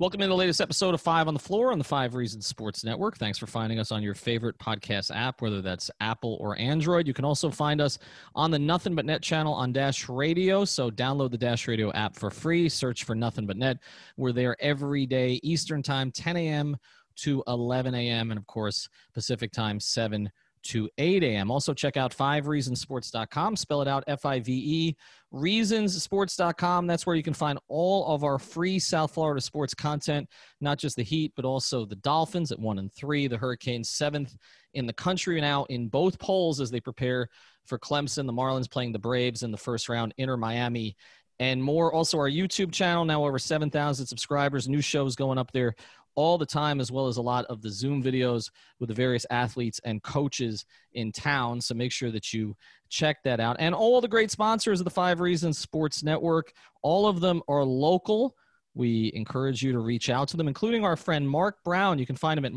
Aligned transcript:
Welcome 0.00 0.20
to 0.20 0.28
the 0.28 0.34
latest 0.34 0.62
episode 0.62 0.94
of 0.94 1.02
Five 1.02 1.28
on 1.28 1.34
the 1.34 1.40
Floor 1.40 1.72
on 1.72 1.76
the 1.76 1.84
Five 1.84 2.14
Reasons 2.14 2.46
Sports 2.46 2.84
Network. 2.84 3.18
Thanks 3.18 3.36
for 3.36 3.46
finding 3.46 3.78
us 3.78 3.92
on 3.92 4.02
your 4.02 4.14
favorite 4.14 4.56
podcast 4.58 5.14
app, 5.14 5.42
whether 5.42 5.60
that's 5.60 5.90
Apple 6.00 6.38
or 6.40 6.58
Android. 6.58 7.06
You 7.06 7.12
can 7.12 7.26
also 7.26 7.50
find 7.50 7.82
us 7.82 7.98
on 8.34 8.50
the 8.50 8.58
Nothing 8.58 8.94
But 8.94 9.04
Net 9.04 9.20
channel 9.22 9.52
on 9.52 9.74
Dash 9.74 10.08
Radio. 10.08 10.64
So 10.64 10.90
download 10.90 11.32
the 11.32 11.36
Dash 11.36 11.68
Radio 11.68 11.92
app 11.92 12.16
for 12.16 12.30
free. 12.30 12.66
Search 12.66 13.04
for 13.04 13.14
Nothing 13.14 13.46
But 13.46 13.58
Net. 13.58 13.76
We're 14.16 14.32
there 14.32 14.56
every 14.58 15.04
day, 15.04 15.38
Eastern 15.42 15.82
Time, 15.82 16.10
10 16.10 16.34
a.m. 16.34 16.78
to 17.16 17.44
11 17.46 17.94
a.m. 17.94 18.30
And 18.30 18.38
of 18.38 18.46
course, 18.46 18.88
Pacific 19.12 19.52
Time, 19.52 19.78
7 19.78 20.30
to 20.62 20.88
8 20.98 21.22
a.m. 21.22 21.50
Also, 21.50 21.72
check 21.72 21.96
out 21.96 22.16
5reasonsports.com. 22.16 23.56
Spell 23.56 23.82
it 23.82 23.88
out 23.88 24.04
F 24.06 24.24
I 24.24 24.40
V 24.40 24.52
E. 24.52 24.96
Reasonsports.com. 25.32 26.86
That's 26.86 27.06
where 27.06 27.16
you 27.16 27.22
can 27.22 27.34
find 27.34 27.58
all 27.68 28.06
of 28.06 28.24
our 28.24 28.38
free 28.38 28.78
South 28.78 29.12
Florida 29.14 29.40
sports 29.40 29.74
content, 29.74 30.28
not 30.60 30.78
just 30.78 30.96
the 30.96 31.02
Heat, 31.02 31.32
but 31.36 31.44
also 31.44 31.84
the 31.84 31.96
Dolphins 31.96 32.52
at 32.52 32.58
1 32.58 32.78
and 32.78 32.92
3, 32.92 33.28
the 33.28 33.38
Hurricanes 33.38 33.90
7th 33.90 34.36
in 34.74 34.86
the 34.86 34.92
country 34.92 35.40
now 35.40 35.64
in 35.64 35.88
both 35.88 36.18
polls 36.18 36.60
as 36.60 36.70
they 36.70 36.80
prepare 36.80 37.28
for 37.66 37.78
Clemson. 37.78 38.26
The 38.26 38.32
Marlins 38.32 38.70
playing 38.70 38.92
the 38.92 38.98
Braves 38.98 39.42
in 39.42 39.52
the 39.52 39.56
first 39.56 39.88
round, 39.88 40.14
Inter 40.18 40.36
Miami 40.36 40.96
and 41.40 41.62
more. 41.62 41.92
Also, 41.92 42.18
our 42.18 42.30
YouTube 42.30 42.70
channel, 42.70 43.04
now 43.04 43.24
over 43.24 43.38
7,000 43.38 44.06
subscribers, 44.06 44.68
new 44.68 44.82
shows 44.82 45.16
going 45.16 45.38
up 45.38 45.50
there 45.52 45.74
all 46.14 46.38
the 46.38 46.46
time, 46.46 46.80
as 46.80 46.90
well 46.90 47.06
as 47.06 47.16
a 47.16 47.22
lot 47.22 47.44
of 47.46 47.62
the 47.62 47.70
Zoom 47.70 48.02
videos 48.02 48.50
with 48.78 48.88
the 48.88 48.94
various 48.94 49.26
athletes 49.30 49.80
and 49.84 50.02
coaches 50.02 50.64
in 50.92 51.12
town. 51.12 51.60
So 51.60 51.74
make 51.74 51.92
sure 51.92 52.10
that 52.10 52.32
you 52.32 52.56
check 52.88 53.18
that 53.24 53.40
out. 53.40 53.56
And 53.58 53.74
all 53.74 54.00
the 54.00 54.08
great 54.08 54.30
sponsors 54.30 54.80
of 54.80 54.84
the 54.84 54.90
Five 54.90 55.20
Reasons 55.20 55.58
Sports 55.58 56.02
Network, 56.02 56.52
all 56.82 57.06
of 57.06 57.20
them 57.20 57.42
are 57.48 57.64
local. 57.64 58.34
We 58.74 59.10
encourage 59.14 59.62
you 59.62 59.72
to 59.72 59.80
reach 59.80 60.10
out 60.10 60.28
to 60.28 60.36
them, 60.36 60.48
including 60.48 60.84
our 60.84 60.96
friend 60.96 61.28
Mark 61.28 61.56
Brown. 61.64 61.98
You 61.98 62.06
can 62.06 62.16
find 62.16 62.38
him 62.38 62.44
at 62.44 62.52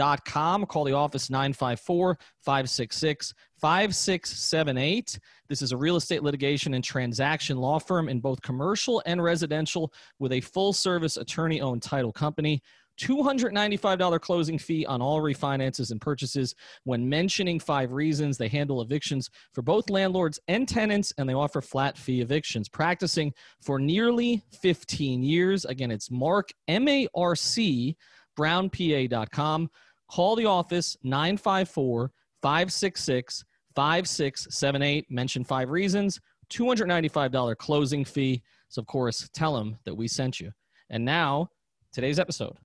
markbrownpa.com. 0.00 0.66
Call 0.66 0.84
the 0.84 0.92
office 0.92 1.30
954 1.30 2.18
566 2.40 3.34
5678. 3.60 5.18
This 5.48 5.62
is 5.62 5.72
a 5.72 5.76
real 5.76 5.96
estate 5.96 6.22
litigation 6.22 6.74
and 6.74 6.84
transaction 6.84 7.58
law 7.58 7.78
firm 7.78 8.08
in 8.08 8.20
both 8.20 8.40
commercial 8.42 9.02
and 9.06 9.22
residential 9.22 9.92
with 10.18 10.32
a 10.32 10.40
full 10.40 10.72
service 10.72 11.16
attorney 11.16 11.60
owned 11.60 11.82
title 11.82 12.12
company. 12.12 12.62
$295 13.00 14.20
closing 14.20 14.58
fee 14.58 14.84
on 14.84 15.00
all 15.00 15.22
refinances 15.22 15.90
and 15.90 16.02
purchases. 16.02 16.54
When 16.84 17.08
mentioning 17.08 17.58
five 17.58 17.92
reasons, 17.92 18.36
they 18.36 18.48
handle 18.48 18.82
evictions 18.82 19.30
for 19.54 19.62
both 19.62 19.88
landlords 19.88 20.38
and 20.48 20.68
tenants, 20.68 21.10
and 21.16 21.26
they 21.26 21.32
offer 21.32 21.62
flat 21.62 21.96
fee 21.96 22.20
evictions. 22.20 22.68
Practicing 22.68 23.32
for 23.62 23.78
nearly 23.78 24.42
15 24.60 25.22
years. 25.22 25.64
Again, 25.64 25.90
it's 25.90 26.10
Mark, 26.10 26.50
M 26.68 26.88
A 26.88 27.08
R 27.14 27.34
C, 27.34 27.96
brownpa.com. 28.38 29.70
Call 30.10 30.34
the 30.34 30.46
office 30.46 30.96
954 31.04 32.10
566 32.42 33.44
5678. 33.76 35.08
Mention 35.08 35.44
five 35.44 35.70
reasons, 35.70 36.20
$295 36.52 37.56
closing 37.58 38.04
fee. 38.04 38.42
So, 38.68 38.80
of 38.80 38.88
course, 38.88 39.30
tell 39.32 39.54
them 39.54 39.78
that 39.84 39.94
we 39.94 40.08
sent 40.08 40.40
you. 40.40 40.50
And 40.88 41.04
now, 41.04 41.50
today's 41.92 42.18
episode. 42.18 42.56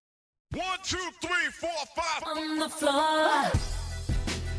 One, 0.56 0.80
two, 0.82 0.98
three, 1.22 1.52
four, 1.60 1.70
five. 1.96 2.24
On 2.26 2.58
the 2.58 2.68
floor. 2.70 3.52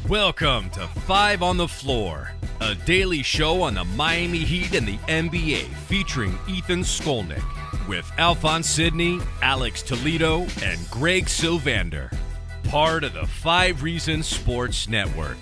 Welcome 0.08 0.70
to 0.70 0.86
Five 0.86 1.42
on 1.42 1.56
the 1.56 1.66
Floor, 1.66 2.30
a 2.60 2.76
daily 2.76 3.24
show 3.24 3.62
on 3.62 3.74
the 3.74 3.84
Miami 3.84 4.38
Heat 4.38 4.76
and 4.76 4.86
the 4.86 4.98
NBA 5.08 5.64
featuring 5.88 6.38
Ethan 6.48 6.82
Skolnick 6.82 7.42
with 7.88 8.08
Alphonse 8.18 8.68
Sidney, 8.68 9.18
Alex 9.42 9.82
Toledo, 9.82 10.46
and 10.62 10.88
Greg 10.88 11.24
Sylvander. 11.24 12.16
Part 12.68 13.04
of 13.04 13.14
the 13.14 13.26
Five 13.26 13.82
Reasons 13.82 14.26
Sports 14.26 14.88
Network. 14.88 15.36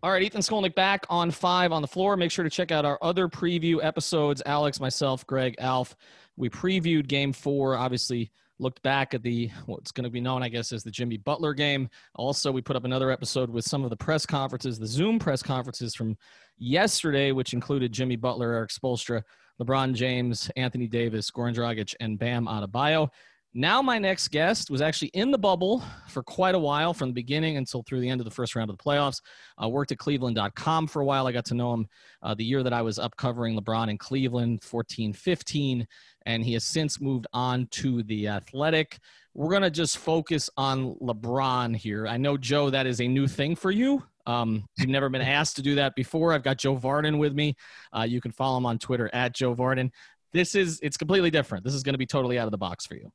All 0.00 0.12
right, 0.12 0.22
Ethan 0.22 0.42
Skolnick 0.42 0.76
back 0.76 1.04
on 1.10 1.32
five 1.32 1.72
on 1.72 1.82
the 1.82 1.88
floor. 1.88 2.16
Make 2.16 2.30
sure 2.30 2.44
to 2.44 2.50
check 2.50 2.70
out 2.70 2.84
our 2.84 2.98
other 3.02 3.28
preview 3.28 3.82
episodes. 3.82 4.42
Alex, 4.46 4.78
myself, 4.78 5.26
Greg, 5.26 5.56
Alf. 5.58 5.96
We 6.36 6.48
previewed 6.48 7.08
game 7.08 7.32
four, 7.32 7.76
obviously 7.76 8.30
looked 8.60 8.82
back 8.82 9.14
at 9.14 9.22
the 9.22 9.50
what's 9.66 9.92
going 9.92 10.04
to 10.04 10.10
be 10.10 10.20
known, 10.20 10.42
I 10.42 10.48
guess, 10.48 10.72
as 10.72 10.82
the 10.82 10.90
Jimmy 10.90 11.16
Butler 11.16 11.52
game. 11.52 11.88
Also, 12.14 12.52
we 12.52 12.62
put 12.62 12.76
up 12.76 12.84
another 12.84 13.10
episode 13.10 13.50
with 13.50 13.64
some 13.64 13.84
of 13.84 13.90
the 13.90 13.96
press 13.96 14.24
conferences, 14.24 14.78
the 14.78 14.86
Zoom 14.86 15.18
press 15.18 15.42
conferences 15.42 15.94
from 15.94 16.16
yesterday, 16.58 17.32
which 17.32 17.52
included 17.52 17.92
Jimmy 17.92 18.16
Butler, 18.16 18.52
Erik 18.52 18.70
Spoelstra, 18.70 19.22
LeBron 19.60 19.94
James, 19.94 20.50
Anthony 20.56 20.86
Davis, 20.86 21.30
Goran 21.30 21.54
Dragic, 21.54 21.94
and 22.00 22.18
Bam 22.18 22.46
Adebayo. 22.46 23.08
Now, 23.54 23.80
my 23.80 23.98
next 23.98 24.28
guest 24.28 24.70
was 24.70 24.82
actually 24.82 25.08
in 25.14 25.30
the 25.30 25.38
bubble 25.38 25.82
for 26.06 26.22
quite 26.22 26.54
a 26.54 26.58
while, 26.58 26.92
from 26.92 27.08
the 27.08 27.14
beginning 27.14 27.56
until 27.56 27.82
through 27.82 28.00
the 28.00 28.08
end 28.08 28.20
of 28.20 28.26
the 28.26 28.30
first 28.30 28.54
round 28.54 28.68
of 28.68 28.76
the 28.76 28.82
playoffs. 28.82 29.22
Uh, 29.60 29.68
worked 29.68 29.90
at 29.90 29.96
cleveland.com 29.96 30.86
for 30.86 31.00
a 31.00 31.04
while. 31.04 31.26
I 31.26 31.32
got 31.32 31.46
to 31.46 31.54
know 31.54 31.72
him 31.72 31.88
uh, 32.22 32.34
the 32.34 32.44
year 32.44 32.62
that 32.62 32.74
I 32.74 32.82
was 32.82 32.98
up 32.98 33.16
covering 33.16 33.58
LeBron 33.58 33.88
in 33.88 33.96
Cleveland, 33.96 34.62
14 34.62 35.14
15, 35.14 35.88
and 36.26 36.44
he 36.44 36.52
has 36.52 36.64
since 36.64 37.00
moved 37.00 37.26
on 37.32 37.66
to 37.70 38.02
the 38.02 38.28
Athletic. 38.28 38.98
We're 39.32 39.50
going 39.50 39.62
to 39.62 39.70
just 39.70 39.96
focus 39.96 40.50
on 40.58 40.96
LeBron 40.96 41.74
here. 41.74 42.06
I 42.06 42.18
know, 42.18 42.36
Joe, 42.36 42.68
that 42.68 42.86
is 42.86 43.00
a 43.00 43.08
new 43.08 43.26
thing 43.26 43.56
for 43.56 43.70
you. 43.70 44.04
Um, 44.26 44.66
you've 44.76 44.90
never 44.90 45.08
been 45.08 45.22
asked 45.22 45.56
to 45.56 45.62
do 45.62 45.76
that 45.76 45.94
before. 45.94 46.34
I've 46.34 46.42
got 46.42 46.58
Joe 46.58 46.76
Vardon 46.76 47.18
with 47.18 47.32
me. 47.32 47.56
Uh, 47.96 48.02
you 48.02 48.20
can 48.20 48.30
follow 48.30 48.58
him 48.58 48.66
on 48.66 48.78
Twitter 48.78 49.08
at 49.14 49.34
Joe 49.34 49.54
Vardon. 49.54 49.90
This 50.34 50.54
is, 50.54 50.78
it's 50.82 50.98
completely 50.98 51.30
different. 51.30 51.64
This 51.64 51.72
is 51.72 51.82
going 51.82 51.94
to 51.94 51.98
be 51.98 52.04
totally 52.04 52.38
out 52.38 52.44
of 52.44 52.50
the 52.50 52.58
box 52.58 52.84
for 52.84 52.94
you 52.94 53.10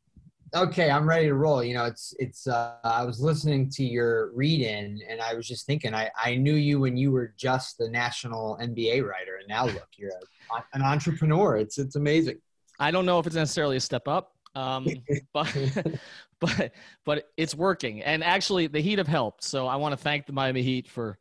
okay, 0.56 0.90
I'm 0.90 1.08
ready 1.08 1.28
to 1.28 1.34
roll. 1.34 1.64
You 1.64 1.74
know, 1.74 1.86
it's 1.86 2.14
it's. 2.20 2.48
Uh, 2.48 2.76
I 2.84 3.04
was 3.04 3.20
listening 3.20 3.70
to 3.72 3.84
your 3.84 4.32
read-in, 4.34 5.02
and 5.08 5.22
I 5.22 5.34
was 5.34 5.48
just 5.48 5.66
thinking, 5.66 5.94
I 5.94 6.10
I 6.24 6.36
knew 6.36 6.56
you 6.56 6.80
when 6.80 6.98
you 6.98 7.12
were 7.12 7.34
just 7.38 7.78
the 7.78 7.90
national 7.90 8.58
NBA 8.62 9.04
writer, 9.04 9.38
and 9.40 9.48
now 9.48 9.66
look, 9.66 9.88
you're 9.98 10.12
a, 10.12 10.64
an 10.74 10.82
entrepreneur. 10.82 11.58
It's 11.58 11.78
it's 11.78 11.96
amazing. 11.96 12.38
I 12.80 12.92
don't 12.92 13.06
know 13.06 13.20
if 13.20 13.28
it's 13.28 13.36
necessarily 13.36 13.78
a 13.78 13.82
step 13.82 14.08
up, 14.08 14.36
um, 14.56 14.88
but 15.34 15.56
but 16.40 16.72
but 17.06 17.30
it's 17.38 17.56
working. 17.56 18.02
And 18.02 18.24
actually, 18.24 18.68
the 18.68 18.82
Heat 18.82 18.98
have 19.00 19.08
helped. 19.08 19.44
So 19.44 19.68
I 19.68 19.76
want 19.78 19.94
to 19.94 19.98
thank 19.98 20.26
the 20.26 20.34
Miami 20.34 20.62
Heat 20.62 20.88
for. 20.88 21.18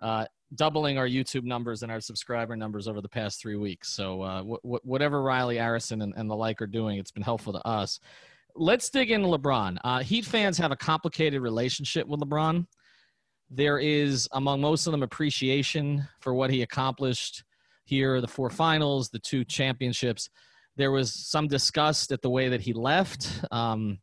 Uh, 0.00 0.26
doubling 0.54 0.98
our 0.98 1.06
YouTube 1.06 1.44
numbers 1.44 1.82
and 1.82 1.90
our 1.90 2.00
subscriber 2.00 2.54
numbers 2.56 2.86
over 2.86 3.00
the 3.00 3.08
past 3.08 3.40
three 3.40 3.56
weeks. 3.56 3.88
So, 3.88 4.20
uh, 4.20 4.42
whatever 4.42 5.22
Riley 5.22 5.56
Arison 5.56 6.02
and, 6.02 6.12
and 6.14 6.28
the 6.28 6.34
like 6.34 6.60
are 6.60 6.66
doing, 6.66 6.98
it's 6.98 7.12
been 7.12 7.22
helpful 7.22 7.54
to 7.54 7.66
us 7.66 8.00
let's 8.54 8.90
dig 8.90 9.10
into 9.10 9.28
LeBron. 9.28 9.78
Uh, 9.84 10.00
Heat 10.00 10.24
fans 10.24 10.58
have 10.58 10.72
a 10.72 10.76
complicated 10.76 11.40
relationship 11.40 12.06
with 12.06 12.20
LeBron. 12.20 12.66
There 13.50 13.78
is, 13.78 14.28
among 14.32 14.60
most 14.60 14.86
of 14.86 14.92
them, 14.92 15.02
appreciation 15.02 16.08
for 16.20 16.34
what 16.34 16.50
he 16.50 16.62
accomplished 16.62 17.44
here 17.84 18.20
the 18.20 18.28
four 18.28 18.50
finals, 18.50 19.08
the 19.08 19.18
two 19.18 19.44
championships. 19.44 20.28
There 20.76 20.90
was 20.90 21.12
some 21.12 21.48
disgust 21.48 22.12
at 22.12 22.22
the 22.22 22.30
way 22.30 22.48
that 22.48 22.60
he 22.60 22.72
left 22.72 23.44
um, 23.50 23.98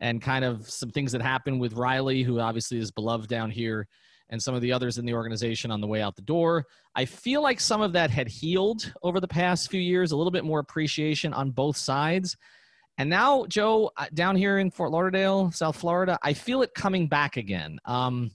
and 0.00 0.22
kind 0.22 0.44
of 0.44 0.68
some 0.68 0.90
things 0.90 1.12
that 1.12 1.22
happened 1.22 1.60
with 1.60 1.72
Riley, 1.72 2.22
who 2.22 2.38
obviously 2.38 2.78
is 2.78 2.92
beloved 2.92 3.28
down 3.28 3.50
here, 3.50 3.88
and 4.28 4.40
some 4.40 4.54
of 4.54 4.60
the 4.60 4.72
others 4.72 4.98
in 4.98 5.06
the 5.06 5.14
organization 5.14 5.70
on 5.70 5.80
the 5.80 5.86
way 5.86 6.02
out 6.02 6.14
the 6.14 6.22
door. 6.22 6.64
I 6.94 7.04
feel 7.04 7.42
like 7.42 7.58
some 7.58 7.80
of 7.80 7.92
that 7.94 8.10
had 8.10 8.28
healed 8.28 8.92
over 9.02 9.20
the 9.20 9.28
past 9.28 9.70
few 9.70 9.80
years, 9.80 10.12
a 10.12 10.16
little 10.16 10.30
bit 10.30 10.44
more 10.44 10.60
appreciation 10.60 11.32
on 11.32 11.50
both 11.50 11.76
sides. 11.76 12.36
And 12.98 13.10
now, 13.10 13.44
Joe, 13.46 13.90
uh, 13.96 14.06
down 14.14 14.36
here 14.36 14.58
in 14.58 14.70
Fort 14.70 14.90
Lauderdale, 14.90 15.50
South 15.52 15.76
Florida, 15.76 16.18
I 16.22 16.32
feel 16.32 16.62
it 16.62 16.74
coming 16.74 17.06
back 17.06 17.36
again. 17.36 17.78
Um, 17.84 18.30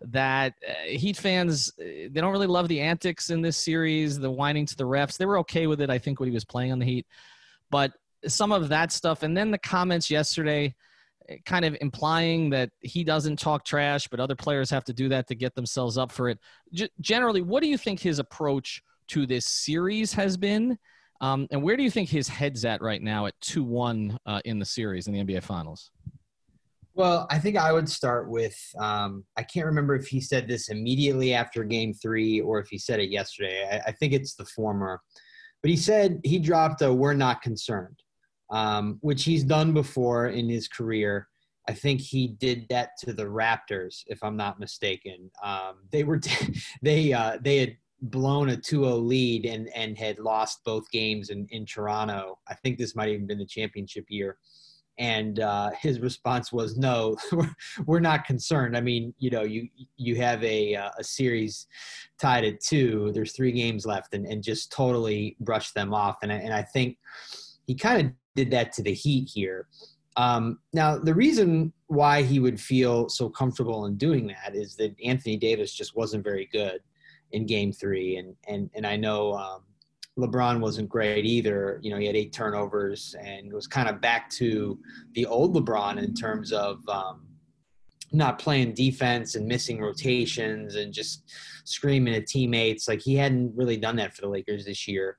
that 0.00 0.54
uh, 0.66 0.72
Heat 0.88 1.18
fans, 1.18 1.70
uh, 1.78 1.84
they 1.84 2.20
don't 2.20 2.32
really 2.32 2.46
love 2.46 2.68
the 2.68 2.80
antics 2.80 3.28
in 3.28 3.42
this 3.42 3.58
series, 3.58 4.18
the 4.18 4.30
whining 4.30 4.64
to 4.66 4.76
the 4.76 4.84
refs. 4.84 5.18
They 5.18 5.26
were 5.26 5.38
okay 5.40 5.66
with 5.66 5.82
it, 5.82 5.90
I 5.90 5.98
think, 5.98 6.18
when 6.18 6.28
he 6.28 6.34
was 6.34 6.44
playing 6.44 6.72
on 6.72 6.78
the 6.78 6.86
Heat. 6.86 7.06
But 7.70 7.92
some 8.26 8.52
of 8.52 8.68
that 8.70 8.92
stuff, 8.92 9.22
and 9.22 9.36
then 9.36 9.50
the 9.50 9.58
comments 9.58 10.10
yesterday, 10.10 10.74
kind 11.44 11.64
of 11.64 11.76
implying 11.80 12.50
that 12.50 12.70
he 12.80 13.04
doesn't 13.04 13.38
talk 13.38 13.64
trash, 13.64 14.08
but 14.08 14.18
other 14.18 14.34
players 14.34 14.70
have 14.70 14.84
to 14.84 14.92
do 14.92 15.08
that 15.10 15.28
to 15.28 15.34
get 15.34 15.54
themselves 15.54 15.98
up 15.98 16.10
for 16.10 16.28
it. 16.28 16.38
G- 16.72 16.90
generally, 17.00 17.42
what 17.42 17.62
do 17.62 17.68
you 17.68 17.78
think 17.78 18.00
his 18.00 18.18
approach 18.18 18.82
to 19.10 19.26
this 19.26 19.44
series 19.44 20.12
has 20.12 20.36
been. 20.36 20.78
Um, 21.20 21.46
and 21.50 21.62
where 21.62 21.76
do 21.76 21.82
you 21.82 21.90
think 21.90 22.08
his 22.08 22.28
head's 22.28 22.64
at 22.64 22.80
right 22.80 23.02
now 23.02 23.26
at 23.26 23.34
2 23.40 23.62
1 23.62 24.18
uh, 24.26 24.40
in 24.44 24.58
the 24.58 24.64
series 24.64 25.06
in 25.06 25.12
the 25.12 25.22
NBA 25.22 25.42
Finals? 25.42 25.90
Well, 26.94 27.26
I 27.30 27.38
think 27.38 27.56
I 27.56 27.72
would 27.72 27.88
start 27.88 28.28
with 28.28 28.56
um, 28.78 29.24
I 29.36 29.42
can't 29.42 29.66
remember 29.66 29.94
if 29.94 30.06
he 30.06 30.20
said 30.20 30.48
this 30.48 30.68
immediately 30.68 31.32
after 31.34 31.62
game 31.64 31.94
three 31.94 32.40
or 32.40 32.58
if 32.58 32.68
he 32.68 32.78
said 32.78 33.00
it 33.00 33.10
yesterday. 33.10 33.68
I, 33.70 33.88
I 33.90 33.92
think 33.92 34.12
it's 34.12 34.34
the 34.34 34.44
former. 34.44 35.00
But 35.62 35.70
he 35.70 35.76
said 35.76 36.20
he 36.24 36.38
dropped 36.38 36.82
a 36.82 36.92
we're 36.92 37.14
not 37.14 37.42
concerned, 37.42 38.02
um, 38.50 38.98
which 39.02 39.24
he's 39.24 39.44
done 39.44 39.72
before 39.72 40.28
in 40.28 40.48
his 40.48 40.68
career. 40.68 41.28
I 41.68 41.72
think 41.74 42.00
he 42.00 42.28
did 42.28 42.66
that 42.70 42.90
to 43.00 43.12
the 43.12 43.24
Raptors, 43.24 44.02
if 44.06 44.22
I'm 44.24 44.36
not 44.36 44.58
mistaken. 44.58 45.30
Um, 45.42 45.76
they 45.92 46.02
were 46.02 46.20
they 46.82 47.12
uh, 47.12 47.38
they 47.42 47.58
had 47.58 47.76
blown 48.02 48.50
a 48.50 48.56
2-0 48.56 49.06
lead 49.06 49.44
and 49.44 49.68
and 49.74 49.96
had 49.98 50.18
lost 50.18 50.64
both 50.64 50.90
games 50.90 51.30
in 51.30 51.46
in 51.50 51.66
Toronto. 51.66 52.38
I 52.48 52.54
think 52.54 52.78
this 52.78 52.96
might 52.96 53.10
even 53.10 53.26
been 53.26 53.38
the 53.38 53.46
championship 53.46 54.06
year. 54.08 54.38
And 54.98 55.40
uh, 55.40 55.70
his 55.80 56.00
response 56.00 56.52
was, 56.52 56.76
"No, 56.76 57.16
we're 57.86 58.00
not 58.00 58.24
concerned. 58.24 58.76
I 58.76 58.80
mean, 58.80 59.14
you 59.18 59.30
know, 59.30 59.42
you 59.42 59.68
you 59.96 60.16
have 60.16 60.42
a 60.44 60.74
uh, 60.74 60.90
a 60.98 61.04
series 61.04 61.66
tied 62.18 62.44
at 62.44 62.60
two. 62.60 63.10
There's 63.12 63.32
three 63.32 63.52
games 63.52 63.86
left, 63.86 64.14
and, 64.14 64.26
and 64.26 64.42
just 64.42 64.72
totally 64.72 65.36
brushed 65.40 65.74
them 65.74 65.94
off. 65.94 66.18
And 66.22 66.32
I, 66.32 66.36
and 66.36 66.54
I 66.54 66.62
think 66.62 66.98
he 67.66 67.74
kind 67.74 68.06
of 68.06 68.12
did 68.34 68.50
that 68.52 68.72
to 68.74 68.82
the 68.82 68.92
Heat 68.94 69.30
here. 69.32 69.68
Um, 70.16 70.58
now, 70.72 70.98
the 70.98 71.14
reason 71.14 71.72
why 71.86 72.22
he 72.22 72.40
would 72.40 72.60
feel 72.60 73.08
so 73.08 73.28
comfortable 73.28 73.86
in 73.86 73.96
doing 73.96 74.26
that 74.26 74.54
is 74.54 74.76
that 74.76 74.94
Anthony 75.02 75.36
Davis 75.36 75.72
just 75.72 75.96
wasn't 75.96 76.24
very 76.24 76.48
good 76.52 76.80
in 77.32 77.46
Game 77.46 77.72
Three, 77.72 78.16
and 78.16 78.34
and 78.48 78.70
and 78.74 78.86
I 78.86 78.96
know 78.96 79.34
um, 79.34 79.62
LeBron 80.18 80.60
wasn't 80.60 80.88
great 80.88 81.24
either. 81.24 81.78
You 81.82 81.90
know, 81.90 81.98
he 81.98 82.06
had 82.06 82.16
eight 82.16 82.32
turnovers 82.32 83.14
and 83.20 83.52
was 83.52 83.66
kind 83.66 83.88
of 83.88 84.00
back 84.00 84.30
to 84.30 84.78
the 85.14 85.26
old 85.26 85.54
LeBron 85.54 86.02
in 86.02 86.14
terms 86.14 86.52
of 86.52 86.86
um, 86.88 87.26
not 88.12 88.38
playing 88.38 88.74
defense 88.74 89.34
and 89.34 89.46
missing 89.46 89.80
rotations 89.80 90.76
and 90.76 90.92
just 90.92 91.30
screaming 91.64 92.14
at 92.14 92.26
teammates. 92.26 92.88
Like 92.88 93.00
he 93.00 93.14
hadn't 93.14 93.54
really 93.56 93.76
done 93.76 93.96
that 93.96 94.14
for 94.14 94.22
the 94.22 94.28
Lakers 94.28 94.64
this 94.64 94.88
year. 94.88 95.18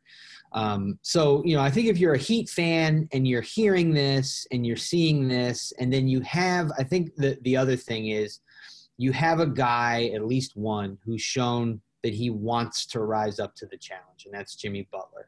Um, 0.53 0.99
so, 1.01 1.41
you 1.45 1.55
know, 1.55 1.61
I 1.61 1.71
think 1.71 1.87
if 1.87 1.97
you're 1.97 2.15
a 2.15 2.19
Heat 2.19 2.49
fan 2.49 3.07
and 3.13 3.25
you're 3.25 3.41
hearing 3.41 3.93
this 3.93 4.45
and 4.51 4.65
you're 4.65 4.75
seeing 4.75 5.29
this, 5.29 5.71
and 5.79 5.91
then 5.91 6.09
you 6.09 6.19
have, 6.21 6.71
I 6.77 6.83
think 6.83 7.15
the, 7.15 7.37
the 7.43 7.55
other 7.55 7.77
thing 7.77 8.07
is 8.07 8.41
you 8.97 9.13
have 9.13 9.39
a 9.39 9.47
guy, 9.47 10.11
at 10.13 10.25
least 10.25 10.57
one, 10.57 10.97
who's 11.05 11.21
shown 11.21 11.81
that 12.03 12.13
he 12.13 12.29
wants 12.29 12.85
to 12.87 13.01
rise 13.01 13.39
up 13.39 13.55
to 13.55 13.65
the 13.65 13.77
challenge, 13.77 14.25
and 14.25 14.33
that's 14.33 14.55
Jimmy 14.55 14.87
Butler. 14.91 15.27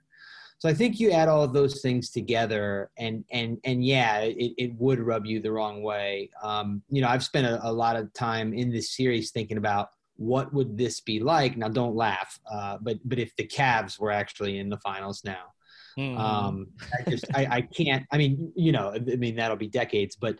So 0.63 0.69
I 0.69 0.73
think 0.73 0.97
you 0.97 1.11
add 1.11 1.27
all 1.27 1.43
of 1.43 1.51
those 1.51 1.81
things 1.81 2.09
together, 2.09 2.89
and 2.97 3.25
and 3.31 3.57
and 3.65 3.83
yeah, 3.83 4.21
it, 4.21 4.53
it 4.57 4.73
would 4.75 4.99
rub 4.99 5.25
you 5.25 5.41
the 5.41 5.51
wrong 5.51 5.83
way. 5.83 6.29
Um, 6.41 6.81
you 6.89 7.01
know, 7.01 7.09
I've 7.09 7.23
spent 7.23 7.45
a, 7.45 7.59
a, 7.67 7.71
lot 7.71 7.97
of 7.97 8.13
time 8.13 8.53
in 8.53 8.71
this 8.71 8.95
series 8.95 9.31
thinking 9.31 9.57
about 9.57 9.89
what 10.15 10.53
would 10.53 10.77
this 10.77 11.01
be 11.01 11.19
like. 11.19 11.57
Now, 11.57 11.67
don't 11.67 11.95
laugh, 11.95 12.39
uh, 12.49 12.77
but 12.81 12.97
but 13.03 13.19
if 13.19 13.35
the 13.35 13.45
Cavs 13.45 13.99
were 13.99 14.11
actually 14.11 14.57
in 14.57 14.69
the 14.69 14.77
finals 14.77 15.23
now, 15.25 15.51
mm. 15.97 16.17
um, 16.17 16.67
I 16.97 17.09
just 17.09 17.25
I, 17.33 17.45
I 17.45 17.61
can't. 17.61 18.05
I 18.09 18.17
mean, 18.17 18.53
you 18.55 18.71
know, 18.71 18.93
I 18.95 18.99
mean 18.99 19.35
that'll 19.35 19.57
be 19.57 19.67
decades, 19.67 20.15
but 20.15 20.37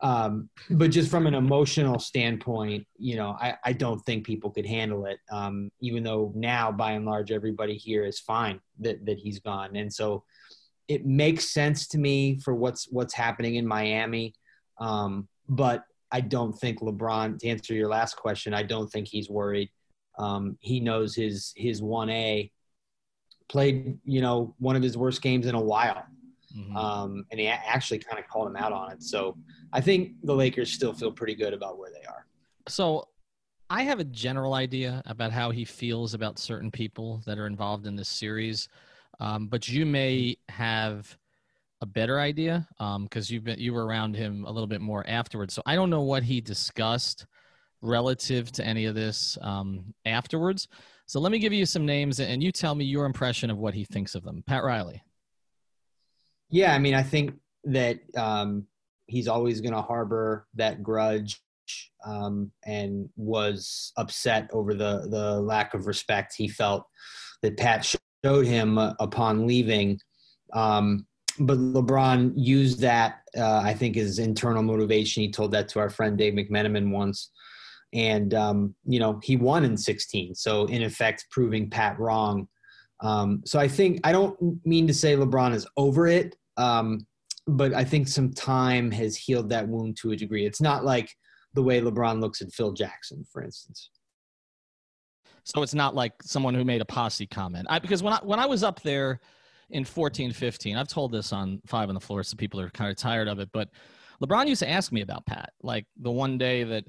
um, 0.00 0.48
but 0.70 0.90
just 0.90 1.10
from 1.10 1.26
an 1.26 1.34
emotional 1.34 1.98
standpoint, 1.98 2.86
you 2.98 3.16
know, 3.16 3.36
I, 3.40 3.54
I 3.64 3.72
don't 3.72 3.98
think 4.00 4.24
people 4.24 4.50
could 4.50 4.66
handle 4.66 5.06
it. 5.06 5.18
Um, 5.30 5.70
even 5.80 6.04
though 6.04 6.32
now, 6.36 6.70
by 6.70 6.92
and 6.92 7.04
large, 7.04 7.32
everybody 7.32 7.74
here 7.74 8.04
is 8.04 8.20
fine 8.20 8.60
that, 8.78 9.04
that 9.06 9.18
he's 9.18 9.40
gone. 9.40 9.74
And 9.74 9.92
so 9.92 10.22
it 10.86 11.04
makes 11.04 11.50
sense 11.50 11.88
to 11.88 11.98
me 11.98 12.38
for 12.38 12.54
what's, 12.54 12.86
what's 12.90 13.12
happening 13.12 13.56
in 13.56 13.66
Miami. 13.66 14.34
Um, 14.78 15.28
but 15.48 15.82
I 16.12 16.20
don't 16.20 16.52
think 16.52 16.80
LeBron, 16.80 17.38
to 17.40 17.48
answer 17.48 17.74
your 17.74 17.88
last 17.88 18.16
question, 18.16 18.54
I 18.54 18.62
don't 18.62 18.88
think 18.88 19.08
he's 19.08 19.28
worried. 19.28 19.70
Um, 20.16 20.56
he 20.60 20.78
knows 20.78 21.14
his, 21.14 21.52
his 21.56 21.82
1A 21.82 22.50
played, 23.48 23.98
you 24.04 24.20
know, 24.20 24.54
one 24.58 24.76
of 24.76 24.82
his 24.82 24.96
worst 24.96 25.22
games 25.22 25.46
in 25.46 25.56
a 25.56 25.60
while. 25.60 26.04
Mm-hmm. 26.56 26.76
Um, 26.76 27.24
and 27.30 27.40
he 27.40 27.46
actually 27.46 27.98
kind 27.98 28.18
of 28.18 28.28
called 28.28 28.48
him 28.48 28.56
out 28.56 28.72
on 28.72 28.92
it. 28.92 29.02
So 29.02 29.36
I 29.72 29.80
think 29.80 30.12
the 30.22 30.34
Lakers 30.34 30.72
still 30.72 30.92
feel 30.92 31.12
pretty 31.12 31.34
good 31.34 31.52
about 31.52 31.78
where 31.78 31.90
they 31.90 32.06
are. 32.06 32.26
So 32.68 33.08
I 33.70 33.82
have 33.82 34.00
a 34.00 34.04
general 34.04 34.54
idea 34.54 35.02
about 35.06 35.30
how 35.30 35.50
he 35.50 35.64
feels 35.64 36.14
about 36.14 36.38
certain 36.38 36.70
people 36.70 37.22
that 37.26 37.38
are 37.38 37.46
involved 37.46 37.86
in 37.86 37.96
this 37.96 38.08
series, 38.08 38.68
um, 39.20 39.48
but 39.48 39.68
you 39.68 39.84
may 39.84 40.36
have 40.48 41.16
a 41.80 41.86
better 41.86 42.18
idea 42.18 42.66
because 42.78 43.30
um, 43.30 43.34
you've 43.34 43.44
been 43.44 43.58
you 43.58 43.72
were 43.72 43.86
around 43.86 44.16
him 44.16 44.44
a 44.46 44.50
little 44.50 44.66
bit 44.66 44.80
more 44.80 45.04
afterwards. 45.06 45.54
So 45.54 45.62
I 45.66 45.74
don't 45.74 45.90
know 45.90 46.02
what 46.02 46.22
he 46.22 46.40
discussed 46.40 47.26
relative 47.82 48.50
to 48.52 48.64
any 48.64 48.86
of 48.86 48.94
this 48.94 49.38
um, 49.42 49.94
afterwards. 50.04 50.66
So 51.06 51.20
let 51.20 51.30
me 51.30 51.38
give 51.38 51.52
you 51.52 51.64
some 51.64 51.86
names, 51.86 52.20
and 52.20 52.42
you 52.42 52.52
tell 52.52 52.74
me 52.74 52.84
your 52.84 53.06
impression 53.06 53.50
of 53.50 53.58
what 53.58 53.74
he 53.74 53.84
thinks 53.84 54.14
of 54.14 54.24
them. 54.24 54.42
Pat 54.46 54.64
Riley. 54.64 55.02
Yeah, 56.50 56.74
I 56.74 56.78
mean, 56.78 56.94
I 56.94 57.02
think 57.02 57.34
that 57.64 57.98
um, 58.16 58.66
he's 59.06 59.28
always 59.28 59.60
going 59.60 59.74
to 59.74 59.82
harbor 59.82 60.46
that 60.54 60.82
grudge 60.82 61.40
um, 62.06 62.50
and 62.64 63.08
was 63.16 63.92
upset 63.96 64.48
over 64.52 64.74
the 64.74 65.08
the 65.10 65.40
lack 65.40 65.74
of 65.74 65.86
respect 65.86 66.34
he 66.36 66.48
felt 66.48 66.84
that 67.42 67.56
Pat 67.56 67.94
showed 68.24 68.46
him 68.46 68.78
uh, 68.78 68.94
upon 68.98 69.46
leaving. 69.46 70.00
Um, 70.52 71.06
but 71.40 71.58
LeBron 71.58 72.32
used 72.36 72.80
that, 72.80 73.20
uh, 73.36 73.60
I 73.64 73.72
think, 73.74 73.96
as 73.96 74.18
internal 74.18 74.62
motivation. 74.62 75.22
He 75.22 75.30
told 75.30 75.52
that 75.52 75.68
to 75.68 75.78
our 75.78 75.90
friend 75.90 76.18
Dave 76.18 76.34
McMenamin 76.34 76.90
once. 76.90 77.30
And, 77.92 78.34
um, 78.34 78.74
you 78.84 78.98
know, 78.98 79.20
he 79.22 79.36
won 79.36 79.64
in 79.64 79.76
16. 79.76 80.34
So, 80.34 80.66
in 80.66 80.82
effect, 80.82 81.26
proving 81.30 81.70
Pat 81.70 81.98
wrong. 81.98 82.48
Um, 83.00 83.42
so 83.46 83.60
I 83.60 83.68
think 83.68 84.00
I 84.02 84.10
don't 84.10 84.36
mean 84.66 84.86
to 84.88 84.94
say 84.94 85.14
LeBron 85.14 85.54
is 85.54 85.66
over 85.76 86.08
it, 86.08 86.34
um, 86.58 87.06
but 87.46 87.72
I 87.72 87.84
think 87.84 88.08
some 88.08 88.32
time 88.32 88.90
has 88.90 89.16
healed 89.16 89.48
that 89.50 89.66
wound 89.66 89.96
to 90.02 90.12
a 90.12 90.16
degree. 90.16 90.44
It's 90.44 90.60
not 90.60 90.84
like 90.84 91.14
the 91.54 91.62
way 91.62 91.80
LeBron 91.80 92.20
looks 92.20 92.42
at 92.42 92.52
Phil 92.52 92.72
Jackson, 92.72 93.24
for 93.32 93.42
instance. 93.42 93.90
So 95.44 95.62
it's 95.62 95.74
not 95.74 95.94
like 95.94 96.12
someone 96.22 96.54
who 96.54 96.64
made 96.64 96.82
a 96.82 96.84
posse 96.84 97.26
comment. 97.26 97.66
I, 97.70 97.78
because 97.78 98.02
when 98.02 98.12
I 98.12 98.18
when 98.22 98.38
I 98.38 98.44
was 98.44 98.62
up 98.62 98.82
there 98.82 99.20
in 99.70 99.84
14, 99.84 100.32
15, 100.32 100.76
I've 100.76 100.88
told 100.88 101.10
this 101.10 101.32
on 101.32 101.62
Five 101.66 101.88
on 101.88 101.94
the 101.94 102.00
Floor, 102.00 102.22
so 102.22 102.36
people 102.36 102.60
are 102.60 102.68
kind 102.70 102.90
of 102.90 102.96
tired 102.96 103.28
of 103.28 103.38
it. 103.38 103.48
But 103.52 103.70
LeBron 104.22 104.46
used 104.46 104.60
to 104.60 104.68
ask 104.68 104.92
me 104.92 105.00
about 105.00 105.24
Pat. 105.24 105.50
Like 105.62 105.86
the 105.96 106.10
one 106.10 106.36
day 106.36 106.64
that 106.64 106.84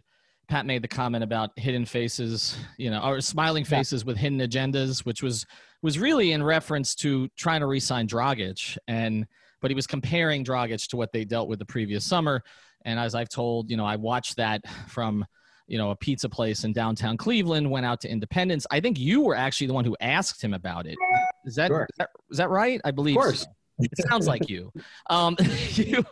Pat 0.49 0.65
made 0.65 0.81
the 0.81 0.89
comment 0.89 1.23
about 1.23 1.57
hidden 1.57 1.85
faces, 1.85 2.57
you 2.77 2.89
know, 2.89 3.01
or 3.01 3.21
smiling 3.21 3.63
faces 3.63 4.01
yeah. 4.01 4.07
with 4.07 4.17
hidden 4.17 4.39
agendas, 4.39 5.05
which 5.05 5.23
was 5.23 5.45
was 5.81 5.97
really 5.97 6.33
in 6.33 6.43
reference 6.43 6.95
to 6.95 7.29
trying 7.37 7.61
to 7.61 7.67
re-sign 7.67 8.07
Dragic, 8.09 8.77
and 8.89 9.25
but 9.61 9.71
he 9.71 9.75
was 9.75 9.87
comparing 9.87 10.43
Dragic 10.43 10.87
to 10.89 10.97
what 10.97 11.11
they 11.11 11.25
dealt 11.25 11.49
with 11.49 11.59
the 11.59 11.65
previous 11.65 12.05
summer. 12.05 12.43
And 12.85 12.99
as 12.99 13.15
I've 13.15 13.29
told, 13.29 13.69
you 13.69 13.77
know, 13.77 13.85
I 13.85 13.97
watched 13.97 14.37
that 14.37 14.61
from 14.87 15.25
you 15.67 15.77
know 15.77 15.91
a 15.91 15.95
pizza 15.95 16.27
place 16.27 16.63
in 16.63 16.73
downtown 16.73 17.15
Cleveland, 17.15 17.69
went 17.69 17.85
out 17.85 18.01
to 18.01 18.09
Independence. 18.09 18.65
I 18.71 18.79
think 18.79 18.99
you 18.99 19.21
were 19.21 19.35
actually 19.35 19.67
the 19.67 19.73
one 19.73 19.85
who 19.85 19.95
asked 20.01 20.43
him 20.43 20.53
about 20.53 20.85
it. 20.85 20.97
Is 21.45 21.55
that 21.55 21.67
sure. 21.67 21.83
is 21.83 21.97
that, 21.97 22.09
is 22.31 22.37
that 22.37 22.49
right? 22.49 22.81
I 22.83 22.91
believe. 22.91 23.15
Of 23.15 23.21
course. 23.21 23.41
So. 23.41 23.47
It 23.81 23.91
sounds 24.09 24.27
like 24.27 24.49
you. 24.49 24.73
Um, 25.09 25.37
you 25.75 26.03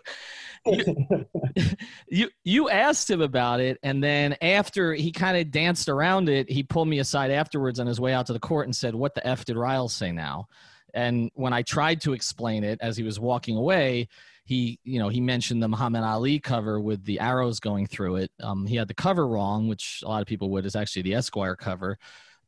you, 2.08 2.30
you 2.44 2.70
asked 2.70 3.10
him 3.10 3.22
about 3.22 3.60
it, 3.60 3.78
and 3.84 4.04
then 4.04 4.36
after 4.42 4.94
he 4.94 5.12
kind 5.12 5.38
of 5.38 5.52
danced 5.52 5.90
around 5.90 6.30
it, 6.30 6.50
he 6.50 6.64
pulled 6.64 6.88
me 6.88 7.00
aside 7.00 7.32
afterwards 7.32 7.80
on 7.80 7.88
his 7.88 8.00
way 8.00 8.14
out 8.14 8.28
to 8.28 8.34
the 8.34 8.40
court 8.40 8.68
and 8.68 8.76
said, 8.76 8.96
"What 8.96 9.16
the 9.16 9.26
f 9.26 9.46
did 9.46 9.58
Riles 9.58 9.94
say 9.94 10.12
now?" 10.12 10.48
And 10.98 11.30
when 11.36 11.54
I 11.54 11.62
tried 11.62 12.02
to 12.02 12.14
explain 12.14 12.64
it 12.64 12.80
as 12.82 12.98
he 12.98 13.04
was 13.04 13.20
walking 13.20 13.56
away, 13.56 14.08
he 14.46 14.80
you 14.84 14.98
know 14.98 15.10
he 15.10 15.22
mentioned 15.22 15.62
the 15.62 15.68
Muhammad 15.68 16.04
Ali 16.04 16.40
cover 16.40 16.80
with 16.80 17.04
the 17.06 17.20
arrows 17.20 17.60
going 17.60 17.86
through 17.86 18.16
it. 18.18 18.32
Um, 18.42 18.66
he 18.66 18.76
had 18.76 18.88
the 18.88 18.94
cover 18.94 19.28
wrong, 19.28 19.68
which 19.68 20.02
a 20.04 20.08
lot 20.08 20.22
of 20.22 20.28
people 20.28 20.50
would 20.52 20.66
is 20.66 20.76
actually 20.76 21.04
the 21.04 21.14
Esquire 21.14 21.56
cover, 21.56 22.00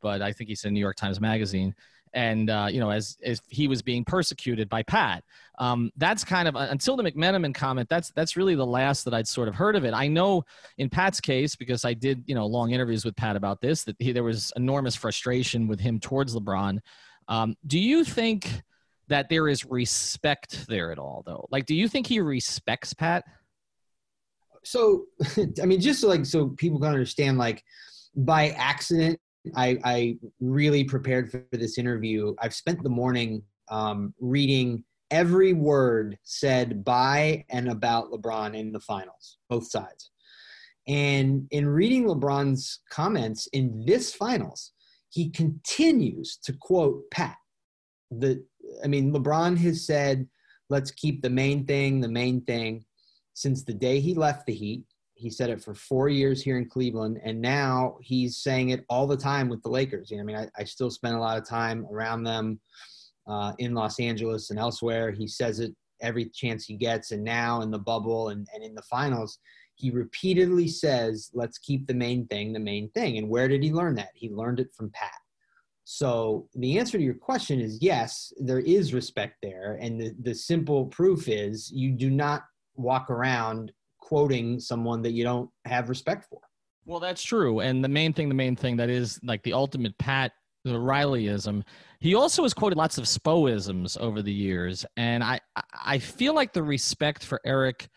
but 0.02 0.20
I 0.20 0.32
think 0.32 0.48
he 0.48 0.56
said 0.56 0.72
New 0.72 0.80
York 0.80 0.96
Times 0.96 1.20
Magazine 1.20 1.74
and 2.12 2.50
uh, 2.50 2.66
you 2.70 2.80
know 2.80 2.90
as 2.90 3.18
as 3.22 3.40
he 3.48 3.68
was 3.68 3.82
being 3.82 4.04
persecuted 4.04 4.68
by 4.68 4.82
Pat. 4.82 5.22
Um, 5.58 5.92
that's 5.96 6.24
kind 6.24 6.48
of 6.48 6.56
until 6.56 6.96
the 6.96 7.02
McMenamin 7.02 7.54
comment. 7.54 7.88
That's 7.88 8.10
that's 8.12 8.36
really 8.36 8.54
the 8.54 8.66
last 8.66 9.04
that 9.04 9.14
I'd 9.14 9.28
sort 9.28 9.46
of 9.46 9.54
heard 9.54 9.76
of 9.76 9.84
it. 9.84 9.94
I 9.94 10.08
know 10.08 10.44
in 10.78 10.88
Pat's 10.88 11.20
case 11.20 11.54
because 11.54 11.84
I 11.84 11.94
did 11.94 12.24
you 12.26 12.34
know 12.34 12.46
long 12.46 12.72
interviews 12.72 13.04
with 13.04 13.14
Pat 13.16 13.36
about 13.36 13.60
this 13.60 13.84
that 13.84 13.96
he, 13.98 14.12
there 14.12 14.24
was 14.24 14.52
enormous 14.56 14.96
frustration 14.96 15.68
with 15.68 15.80
him 15.80 16.00
towards 16.00 16.34
LeBron. 16.34 16.80
Um, 17.30 17.56
do 17.66 17.78
you 17.78 18.04
think 18.04 18.50
that 19.08 19.30
there 19.30 19.48
is 19.48 19.64
respect 19.64 20.66
there 20.68 20.92
at 20.92 20.98
all 20.98 21.22
though? 21.24 21.46
Like, 21.50 21.64
do 21.64 21.74
you 21.74 21.88
think 21.88 22.06
he 22.06 22.20
respects 22.20 22.92
Pat? 22.92 23.24
So, 24.62 25.06
I 25.62 25.64
mean, 25.64 25.80
just 25.80 26.02
so 26.02 26.08
like 26.08 26.26
so 26.26 26.48
people 26.48 26.78
can 26.78 26.88
understand, 26.88 27.38
like 27.38 27.64
by 28.14 28.50
accident 28.50 29.18
I, 29.54 29.78
I 29.84 30.18
really 30.40 30.84
prepared 30.84 31.30
for 31.30 31.44
this 31.52 31.78
interview. 31.78 32.34
I've 32.40 32.54
spent 32.54 32.82
the 32.82 32.90
morning 32.90 33.42
um, 33.68 34.14
reading 34.20 34.84
every 35.10 35.52
word 35.52 36.18
said 36.22 36.84
by 36.84 37.44
and 37.50 37.68
about 37.68 38.10
LeBron 38.10 38.56
in 38.56 38.72
the 38.72 38.80
finals, 38.80 39.38
both 39.48 39.70
sides. 39.70 40.10
And 40.86 41.46
in 41.50 41.68
reading 41.68 42.04
LeBron's 42.04 42.80
comments 42.90 43.46
in 43.52 43.84
this 43.86 44.12
finals, 44.12 44.72
he 45.10 45.30
continues 45.30 46.38
to 46.44 46.52
quote 46.52 47.02
Pat. 47.10 47.36
The 48.10 48.44
I 48.84 48.86
mean, 48.86 49.12
LeBron 49.12 49.56
has 49.58 49.84
said, 49.84 50.28
let's 50.68 50.90
keep 50.90 51.22
the 51.22 51.30
main 51.30 51.66
thing 51.66 52.00
the 52.00 52.08
main 52.08 52.42
thing 52.42 52.84
since 53.34 53.64
the 53.64 53.74
day 53.74 54.00
he 54.00 54.14
left 54.14 54.46
the 54.46 54.54
Heat. 54.54 54.84
He 55.14 55.28
said 55.28 55.50
it 55.50 55.62
for 55.62 55.74
four 55.74 56.08
years 56.08 56.40
here 56.42 56.56
in 56.56 56.68
Cleveland, 56.68 57.20
and 57.22 57.40
now 57.40 57.98
he's 58.00 58.38
saying 58.38 58.70
it 58.70 58.86
all 58.88 59.06
the 59.06 59.16
time 59.16 59.50
with 59.50 59.62
the 59.62 59.68
Lakers. 59.68 60.10
You 60.10 60.16
know, 60.16 60.22
I 60.22 60.26
mean, 60.26 60.36
I, 60.36 60.48
I 60.56 60.64
still 60.64 60.90
spend 60.90 61.14
a 61.14 61.20
lot 61.20 61.36
of 61.36 61.46
time 61.46 61.86
around 61.92 62.22
them 62.22 62.58
uh, 63.26 63.52
in 63.58 63.74
Los 63.74 64.00
Angeles 64.00 64.48
and 64.48 64.58
elsewhere. 64.58 65.10
He 65.10 65.26
says 65.26 65.60
it 65.60 65.74
every 66.00 66.30
chance 66.30 66.64
he 66.64 66.74
gets, 66.74 67.10
and 67.10 67.22
now 67.22 67.60
in 67.60 67.70
the 67.70 67.78
bubble 67.78 68.30
and, 68.30 68.46
and 68.54 68.64
in 68.64 68.74
the 68.74 68.82
finals, 68.82 69.38
he 69.80 69.90
repeatedly 69.90 70.68
says, 70.68 71.30
let's 71.32 71.58
keep 71.58 71.86
the 71.86 71.94
main 71.94 72.26
thing 72.26 72.52
the 72.52 72.60
main 72.60 72.90
thing. 72.90 73.18
And 73.18 73.28
where 73.28 73.48
did 73.48 73.62
he 73.62 73.72
learn 73.72 73.94
that? 73.96 74.10
He 74.14 74.28
learned 74.28 74.60
it 74.60 74.74
from 74.76 74.90
Pat. 74.90 75.12
So 75.84 76.48
the 76.54 76.78
answer 76.78 76.98
to 76.98 77.04
your 77.04 77.14
question 77.14 77.60
is 77.60 77.78
yes, 77.80 78.32
there 78.38 78.60
is 78.60 78.94
respect 78.94 79.36
there. 79.42 79.78
And 79.80 80.00
the, 80.00 80.14
the 80.22 80.34
simple 80.34 80.86
proof 80.86 81.28
is 81.28 81.70
you 81.72 81.92
do 81.92 82.10
not 82.10 82.44
walk 82.76 83.10
around 83.10 83.72
quoting 83.98 84.60
someone 84.60 85.02
that 85.02 85.12
you 85.12 85.24
don't 85.24 85.50
have 85.64 85.88
respect 85.88 86.26
for. 86.28 86.40
Well, 86.84 87.00
that's 87.00 87.22
true. 87.22 87.60
And 87.60 87.82
the 87.82 87.88
main 87.88 88.12
thing, 88.12 88.28
the 88.28 88.34
main 88.34 88.56
thing 88.56 88.76
that 88.76 88.90
is 88.90 89.18
like 89.22 89.42
the 89.42 89.52
ultimate 89.52 89.96
Pat, 89.98 90.32
the 90.64 90.78
Rileyism. 90.78 91.64
He 92.00 92.14
also 92.14 92.42
has 92.42 92.54
quoted 92.54 92.76
lots 92.76 92.98
of 92.98 93.04
Spoisms 93.04 93.98
over 93.98 94.22
the 94.22 94.32
years, 94.32 94.84
and 94.96 95.22
I 95.22 95.40
I 95.84 95.98
feel 95.98 96.34
like 96.34 96.52
the 96.52 96.62
respect 96.62 97.24
for 97.24 97.40
Erik 97.44 97.88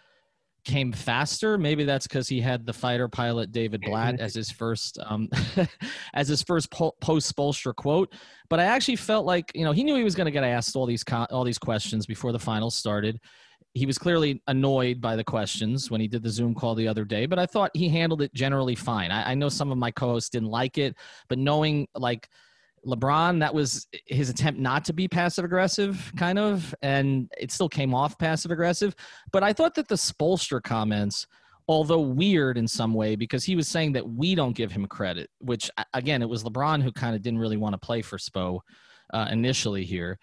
came 0.63 0.91
faster. 0.91 1.57
Maybe 1.57 1.83
that's 1.83 2.07
because 2.07 2.27
he 2.27 2.39
had 2.39 2.65
the 2.65 2.73
fighter 2.73 3.07
pilot 3.07 3.51
David 3.51 3.81
Blatt 3.81 4.19
as 4.19 4.33
his 4.33 4.51
first 4.51 4.97
um, 5.05 5.29
as 6.13 6.27
his 6.27 6.41
first 6.41 6.71
po- 6.71 6.95
post 7.01 7.33
Spoelstra 7.35 7.75
quote. 7.75 8.13
But 8.49 8.59
I 8.59 8.65
actually 8.65 8.97
felt 8.97 9.25
like 9.25 9.51
you 9.55 9.65
know 9.65 9.71
he 9.71 9.83
knew 9.83 9.95
he 9.95 10.03
was 10.03 10.15
going 10.15 10.25
to 10.25 10.31
get 10.31 10.43
asked 10.43 10.75
all 10.75 10.85
these 10.85 11.03
co- 11.03 11.27
all 11.31 11.43
these 11.43 11.59
questions 11.59 12.05
before 12.05 12.31
the 12.31 12.39
finals 12.39 12.75
started 12.75 13.19
he 13.73 13.85
was 13.85 13.97
clearly 13.97 14.41
annoyed 14.47 15.01
by 15.01 15.15
the 15.15 15.23
questions 15.23 15.89
when 15.89 15.99
he 15.99 16.07
did 16.07 16.21
the 16.21 16.29
Zoom 16.29 16.53
call 16.53 16.75
the 16.75 16.87
other 16.87 17.05
day, 17.05 17.25
but 17.25 17.39
I 17.39 17.47
thought 17.47 17.71
he 17.73 17.89
handled 17.89 18.21
it 18.21 18.33
generally 18.33 18.75
fine. 18.75 19.09
I, 19.09 19.31
I 19.31 19.33
know 19.33 19.49
some 19.49 19.71
of 19.71 19.77
my 19.77 19.89
co-hosts 19.89 20.29
didn't 20.29 20.49
like 20.49 20.77
it, 20.77 20.95
but 21.27 21.39
knowing 21.39 21.87
like 21.95 22.29
LeBron, 22.85 23.39
that 23.39 23.53
was 23.53 23.87
his 24.07 24.29
attempt 24.29 24.59
not 24.59 24.85
to 24.85 24.93
be 24.93 25.07
passive 25.07 25.45
aggressive, 25.45 26.11
kind 26.17 26.37
of, 26.37 26.73
and 26.81 27.31
it 27.37 27.51
still 27.51 27.69
came 27.69 27.93
off 27.93 28.17
passive 28.17 28.51
aggressive. 28.51 28.95
But 29.31 29.43
I 29.43 29.53
thought 29.53 29.75
that 29.75 29.87
the 29.87 29.95
Spoelstra 29.95 30.61
comments, 30.61 31.27
although 31.67 32.01
weird 32.01 32.57
in 32.57 32.67
some 32.67 32.93
way, 32.93 33.15
because 33.15 33.43
he 33.43 33.55
was 33.55 33.67
saying 33.67 33.93
that 33.93 34.07
we 34.07 34.35
don't 34.35 34.55
give 34.55 34.71
him 34.71 34.85
credit, 34.85 35.29
which 35.39 35.71
again, 35.93 36.21
it 36.21 36.29
was 36.29 36.43
LeBron 36.43 36.83
who 36.83 36.91
kind 36.91 37.15
of 37.15 37.21
didn't 37.21 37.39
really 37.39 37.57
want 37.57 37.73
to 37.73 37.79
play 37.79 38.01
for 38.01 38.17
Spo 38.17 38.59
uh, 39.13 39.27
initially 39.31 39.85
here. 39.85 40.19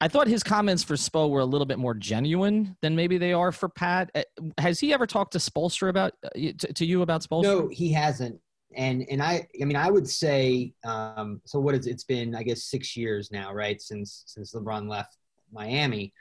I 0.00 0.08
thought 0.08 0.26
his 0.26 0.42
comments 0.42 0.82
for 0.84 0.94
Spo 0.94 1.30
were 1.30 1.40
a 1.40 1.44
little 1.44 1.66
bit 1.66 1.78
more 1.78 1.94
genuine 1.94 2.76
than 2.82 2.94
maybe 2.94 3.16
they 3.16 3.32
are 3.32 3.52
for 3.52 3.68
Pat. 3.68 4.10
Uh, 4.14 4.22
has 4.58 4.78
he 4.78 4.92
ever 4.92 5.06
talked 5.06 5.32
to 5.32 5.38
Spoelstra 5.38 5.88
about 5.88 6.12
uh, 6.24 6.28
to, 6.74 6.84
you 6.84 7.02
about 7.02 7.22
Spoelstra? 7.22 7.42
No, 7.42 7.68
he 7.68 7.92
hasn't. 7.92 8.38
And 8.76 9.04
and 9.10 9.22
I 9.22 9.46
I 9.60 9.64
mean 9.64 9.76
I 9.76 9.90
would 9.90 10.08
say 10.08 10.72
um, 10.84 11.40
so. 11.44 11.58
What 11.60 11.74
is 11.74 11.86
it's 11.86 12.04
been 12.04 12.34
I 12.34 12.42
guess 12.42 12.64
six 12.64 12.96
years 12.96 13.30
now, 13.30 13.52
right? 13.52 13.80
Since 13.80 14.24
since 14.26 14.54
LeBron 14.54 14.88
left 14.88 15.16
Miami, 15.52 16.12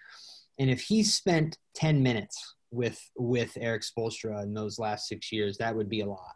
and 0.60 0.70
if 0.70 0.82
he 0.82 1.04
spent 1.04 1.58
ten 1.76 2.02
minutes 2.02 2.56
with 2.72 3.00
with 3.16 3.58
Erik 3.60 3.84
Spoelstra 3.84 4.44
in 4.44 4.54
those 4.54 4.80
last 4.80 5.08
six 5.08 5.32
years, 5.32 5.58
that 5.58 5.76
would 5.76 5.90
be 5.90 6.02
a 6.02 6.08
lot. 6.08 6.36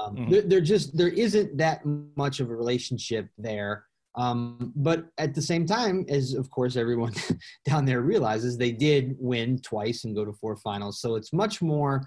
Um, 0.00 0.16
mm-hmm. 0.16 0.30
there, 0.30 0.42
there 0.42 0.60
just 0.60 0.96
there 0.96 1.08
isn't 1.08 1.56
that 1.58 1.82
much 2.16 2.40
of 2.40 2.50
a 2.50 2.56
relationship 2.56 3.28
there 3.38 3.84
um, 4.18 4.72
but 4.74 5.06
at 5.18 5.32
the 5.34 5.40
same 5.40 5.64
time, 5.64 6.04
as 6.08 6.34
of 6.34 6.50
course 6.50 6.74
everyone 6.74 7.14
down 7.64 7.84
there 7.84 8.00
realizes, 8.00 8.58
they 8.58 8.72
did 8.72 9.16
win 9.18 9.60
twice 9.60 10.04
and 10.04 10.14
go 10.14 10.24
to 10.24 10.32
four 10.32 10.56
finals. 10.56 11.00
So 11.00 11.14
it's 11.14 11.32
much 11.32 11.62
more, 11.62 12.04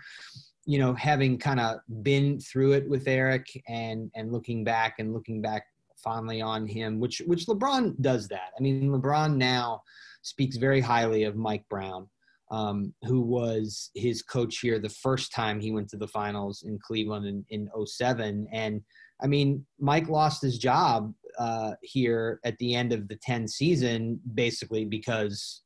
you 0.71 0.79
know, 0.79 0.93
having 0.93 1.37
kind 1.37 1.59
of 1.59 1.79
been 2.01 2.39
through 2.39 2.71
it 2.71 2.87
with 2.89 3.05
Erik 3.05 3.45
and 3.67 4.09
and 4.15 4.31
looking 4.31 4.63
back 4.63 4.99
and 4.99 5.13
looking 5.13 5.41
back 5.41 5.65
fondly 6.01 6.41
on 6.41 6.65
him, 6.65 6.97
which 6.97 7.21
which 7.25 7.45
LeBron 7.47 7.99
does 7.99 8.29
that. 8.29 8.51
I 8.57 8.61
mean, 8.61 8.89
LeBron 8.89 9.35
now 9.35 9.81
speaks 10.21 10.55
very 10.55 10.79
highly 10.79 11.25
of 11.25 11.35
Mike 11.35 11.65
Brown. 11.69 12.07
Um, 12.51 12.93
who 13.03 13.21
was 13.21 13.91
his 13.95 14.21
coach 14.21 14.59
here 14.59 14.77
the 14.77 14.89
first 14.89 15.33
time 15.33 15.59
he 15.59 15.71
went 15.71 15.89
to 15.89 15.97
the 15.97 16.07
finals 16.07 16.63
in 16.63 16.79
Cleveland 16.85 17.25
in, 17.25 17.45
in 17.49 17.69
07. 17.85 18.45
And 18.51 18.81
I 19.21 19.27
mean, 19.27 19.65
Mike 19.79 20.09
lost 20.09 20.41
his 20.41 20.57
job 20.57 21.13
uh, 21.39 21.75
here 21.81 22.41
at 22.43 22.57
the 22.57 22.75
end 22.75 22.91
of 22.91 23.07
the 23.07 23.17
10 23.21 23.47
season, 23.47 24.19
basically 24.33 24.83
because, 24.83 25.61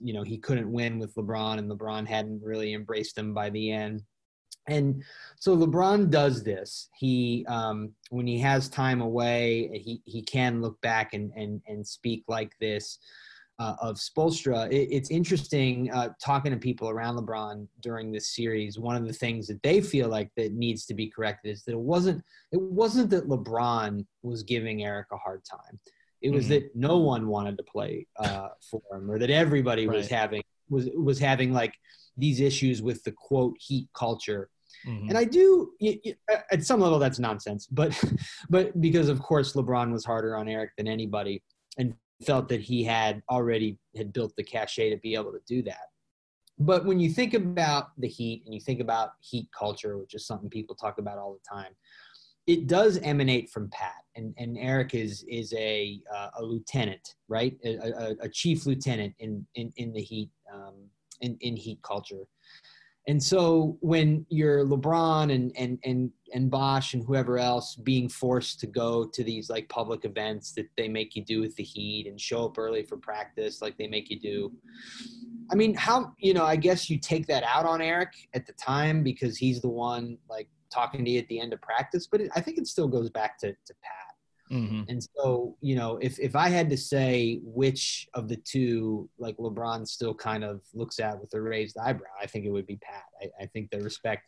you 0.00 0.12
know, 0.12 0.22
he 0.22 0.36
couldn't 0.36 0.70
win 0.70 0.98
with 0.98 1.14
LeBron 1.14 1.56
and 1.58 1.70
LeBron 1.70 2.06
hadn't 2.06 2.42
really 2.42 2.74
embraced 2.74 3.16
him 3.16 3.32
by 3.32 3.48
the 3.48 3.70
end. 3.72 4.02
And 4.68 5.02
so 5.38 5.56
LeBron 5.56 6.10
does 6.10 6.44
this. 6.44 6.88
He, 6.96 7.44
um, 7.48 7.92
when 8.10 8.26
he 8.26 8.38
has 8.40 8.68
time 8.68 9.00
away, 9.00 9.70
he, 9.72 10.02
he 10.04 10.22
can 10.22 10.60
look 10.62 10.80
back 10.80 11.14
and, 11.14 11.32
and, 11.34 11.60
and 11.66 11.86
speak 11.86 12.24
like 12.28 12.52
this 12.60 12.98
uh, 13.58 13.76
of 13.80 13.96
Spoelstra. 13.96 14.70
It, 14.72 14.88
it's 14.90 15.10
interesting 15.10 15.90
uh, 15.92 16.10
talking 16.24 16.52
to 16.52 16.58
people 16.58 16.88
around 16.88 17.16
LeBron 17.16 17.66
during 17.80 18.10
this 18.10 18.34
series. 18.34 18.78
One 18.78 18.96
of 18.96 19.06
the 19.06 19.12
things 19.12 19.46
that 19.48 19.62
they 19.62 19.80
feel 19.80 20.08
like 20.08 20.30
that 20.36 20.52
needs 20.52 20.86
to 20.86 20.94
be 20.94 21.08
corrected 21.08 21.52
is 21.52 21.64
that 21.64 21.72
it 21.72 21.78
wasn't 21.78 22.22
it 22.50 22.60
wasn't 22.60 23.10
that 23.10 23.28
LeBron 23.28 24.04
was 24.22 24.42
giving 24.42 24.84
Erik 24.84 25.08
a 25.12 25.16
hard 25.16 25.42
time. 25.44 25.78
It 26.22 26.30
was 26.30 26.44
mm-hmm. 26.44 26.54
that 26.54 26.76
no 26.76 26.98
one 26.98 27.26
wanted 27.26 27.56
to 27.58 27.64
play 27.64 28.06
uh, 28.18 28.48
for 28.70 28.80
him, 28.92 29.10
or 29.10 29.18
that 29.18 29.30
everybody 29.30 29.86
right. 29.86 29.96
was 29.96 30.08
having 30.08 30.42
was 30.68 30.88
was 30.94 31.18
having 31.18 31.52
like 31.52 31.74
these 32.16 32.40
issues 32.40 32.82
with 32.82 33.02
the 33.04 33.12
quote 33.12 33.56
heat 33.58 33.88
culture. 33.94 34.48
Mm-hmm. 34.86 35.08
And 35.08 35.18
I 35.18 35.24
do, 35.24 35.72
at 36.50 36.64
some 36.64 36.80
level, 36.80 36.98
that's 36.98 37.18
nonsense. 37.18 37.66
But, 37.66 37.98
but 38.50 38.80
because 38.80 39.08
of 39.08 39.20
course 39.20 39.52
LeBron 39.52 39.92
was 39.92 40.04
harder 40.04 40.36
on 40.36 40.48
Erik 40.48 40.70
than 40.76 40.88
anybody, 40.88 41.42
and 41.78 41.94
felt 42.22 42.48
that 42.48 42.60
he 42.60 42.84
had 42.84 43.22
already 43.30 43.78
had 43.96 44.12
built 44.12 44.34
the 44.36 44.42
cachet 44.42 44.90
to 44.90 44.96
be 44.98 45.14
able 45.14 45.32
to 45.32 45.40
do 45.46 45.62
that. 45.62 45.88
But 46.58 46.84
when 46.84 47.00
you 47.00 47.10
think 47.10 47.34
about 47.34 47.88
the 47.98 48.08
Heat 48.08 48.42
and 48.44 48.54
you 48.54 48.60
think 48.60 48.80
about 48.80 49.12
Heat 49.20 49.48
culture, 49.56 49.98
which 49.98 50.14
is 50.14 50.26
something 50.26 50.50
people 50.50 50.74
talk 50.74 50.98
about 50.98 51.18
all 51.18 51.32
the 51.32 51.40
time, 51.48 51.72
it 52.46 52.66
does 52.66 52.98
emanate 52.98 53.50
from 53.50 53.68
Pat. 53.70 54.02
And, 54.16 54.34
and 54.36 54.58
Erik 54.58 54.94
is 54.94 55.24
is 55.28 55.52
a 55.54 56.00
uh, 56.14 56.30
a 56.38 56.42
lieutenant, 56.42 57.14
right? 57.28 57.56
A, 57.64 57.76
a, 57.76 58.16
a, 58.22 58.28
chief 58.28 58.66
lieutenant 58.66 59.14
in 59.18 59.46
in, 59.54 59.72
in 59.76 59.92
the 59.92 60.02
Heat 60.02 60.30
um, 60.52 60.74
in 61.20 61.36
in 61.40 61.56
Heat 61.56 61.80
culture. 61.82 62.26
And 63.08 63.20
so 63.20 63.76
when 63.80 64.24
you're 64.28 64.64
LeBron 64.64 65.34
and 65.34 65.52
and 65.56 65.78
and 65.84 66.10
and 66.32 66.50
Bosh 66.50 66.94
and 66.94 67.04
whoever 67.04 67.38
else 67.38 67.74
being 67.74 68.08
forced 68.08 68.60
to 68.60 68.66
go 68.66 69.04
to 69.12 69.24
these 69.24 69.50
like 69.50 69.68
public 69.68 70.04
events 70.04 70.52
that 70.52 70.68
they 70.76 70.88
make 70.88 71.16
you 71.16 71.24
do 71.24 71.40
with 71.40 71.56
the 71.56 71.64
Heat 71.64 72.06
and 72.06 72.20
show 72.20 72.46
up 72.46 72.58
early 72.58 72.84
for 72.84 72.96
practice 72.96 73.60
like 73.60 73.76
they 73.76 73.88
make 73.88 74.08
you 74.08 74.20
do. 74.20 74.52
I 75.50 75.56
mean, 75.56 75.74
how 75.74 76.12
you 76.18 76.32
know? 76.32 76.44
I 76.44 76.56
guess 76.56 76.88
you 76.88 76.98
take 76.98 77.26
that 77.26 77.42
out 77.42 77.66
on 77.66 77.82
Erik 77.82 78.12
at 78.34 78.46
the 78.46 78.52
time 78.52 79.02
because 79.02 79.36
he's 79.36 79.60
the 79.60 79.68
one 79.68 80.16
like 80.30 80.48
talking 80.72 81.04
to 81.04 81.10
you 81.10 81.18
at 81.18 81.28
the 81.28 81.40
end 81.40 81.52
of 81.52 81.60
practice. 81.60 82.06
But 82.06 82.20
it, 82.20 82.30
I 82.36 82.40
think 82.40 82.56
it 82.56 82.68
still 82.68 82.88
goes 82.88 83.10
back 83.10 83.36
to 83.38 83.48
to 83.48 83.74
Pat 83.82 84.11
Mm-hmm. 84.52 84.82
And 84.88 85.02
so, 85.16 85.56
you 85.62 85.76
know, 85.76 85.98
if 86.02 86.20
if 86.20 86.36
I 86.36 86.50
had 86.50 86.68
to 86.70 86.76
say 86.76 87.40
which 87.42 88.06
of 88.12 88.28
the 88.28 88.36
two, 88.36 89.08
like 89.18 89.36
LeBron 89.38 89.88
still 89.88 90.14
kind 90.14 90.44
of 90.44 90.60
looks 90.74 91.00
at 91.00 91.18
with 91.18 91.32
a 91.32 91.40
raised 91.40 91.78
eyebrow, 91.78 92.10
I 92.20 92.26
think 92.26 92.44
it 92.44 92.50
would 92.50 92.66
be 92.66 92.76
Pat. 92.76 93.04
I, 93.20 93.44
I 93.44 93.46
think 93.46 93.70
the 93.70 93.80
respect, 93.80 94.24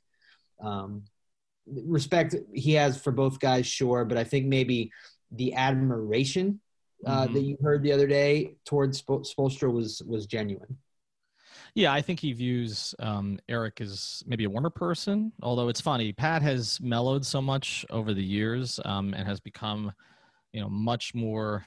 um, 0.63 1.03
respect 1.67 2.35
he 2.55 2.73
has 2.73 2.99
for 2.99 3.13
both 3.13 3.39
guys, 3.39 3.67
sure, 3.67 4.07
but 4.07 4.17
I 4.17 4.25
think 4.25 4.47
maybe 4.47 4.91
the 5.31 5.53
admiration 5.55 6.61
uh, 7.07 7.25
mm-hmm. 7.25 7.35
that 7.35 7.43
you 7.43 7.59
heard 7.63 7.83
the 7.83 7.93
other 7.93 8.07
day 8.07 8.57
towards 8.65 9.03
Spoelstra 9.03 9.71
was 9.71 10.03
was 10.07 10.27
genuine. 10.27 10.79
Yeah, 11.75 11.93
I 11.93 12.03
think 12.03 12.21
he 12.21 12.33
views 12.33 12.95
um, 13.01 13.41
Erik 13.49 13.81
as 13.81 14.23
maybe 14.27 14.45
a 14.45 14.51
warmer 14.51 14.71
person. 14.71 15.33
Although 15.43 15.69
it's 15.69 15.81
funny, 15.81 16.13
Pat 16.13 16.41
has 16.43 16.81
mellowed 16.81 17.27
so 17.27 17.43
much 17.43 17.85
over 17.91 18.15
the 18.15 18.23
years 18.23 18.79
um, 18.85 19.13
and 19.13 19.27
has 19.27 19.41
become 19.41 19.93
you 20.55 20.61
know, 20.61 20.69
much 20.71 21.15
more. 21.15 21.67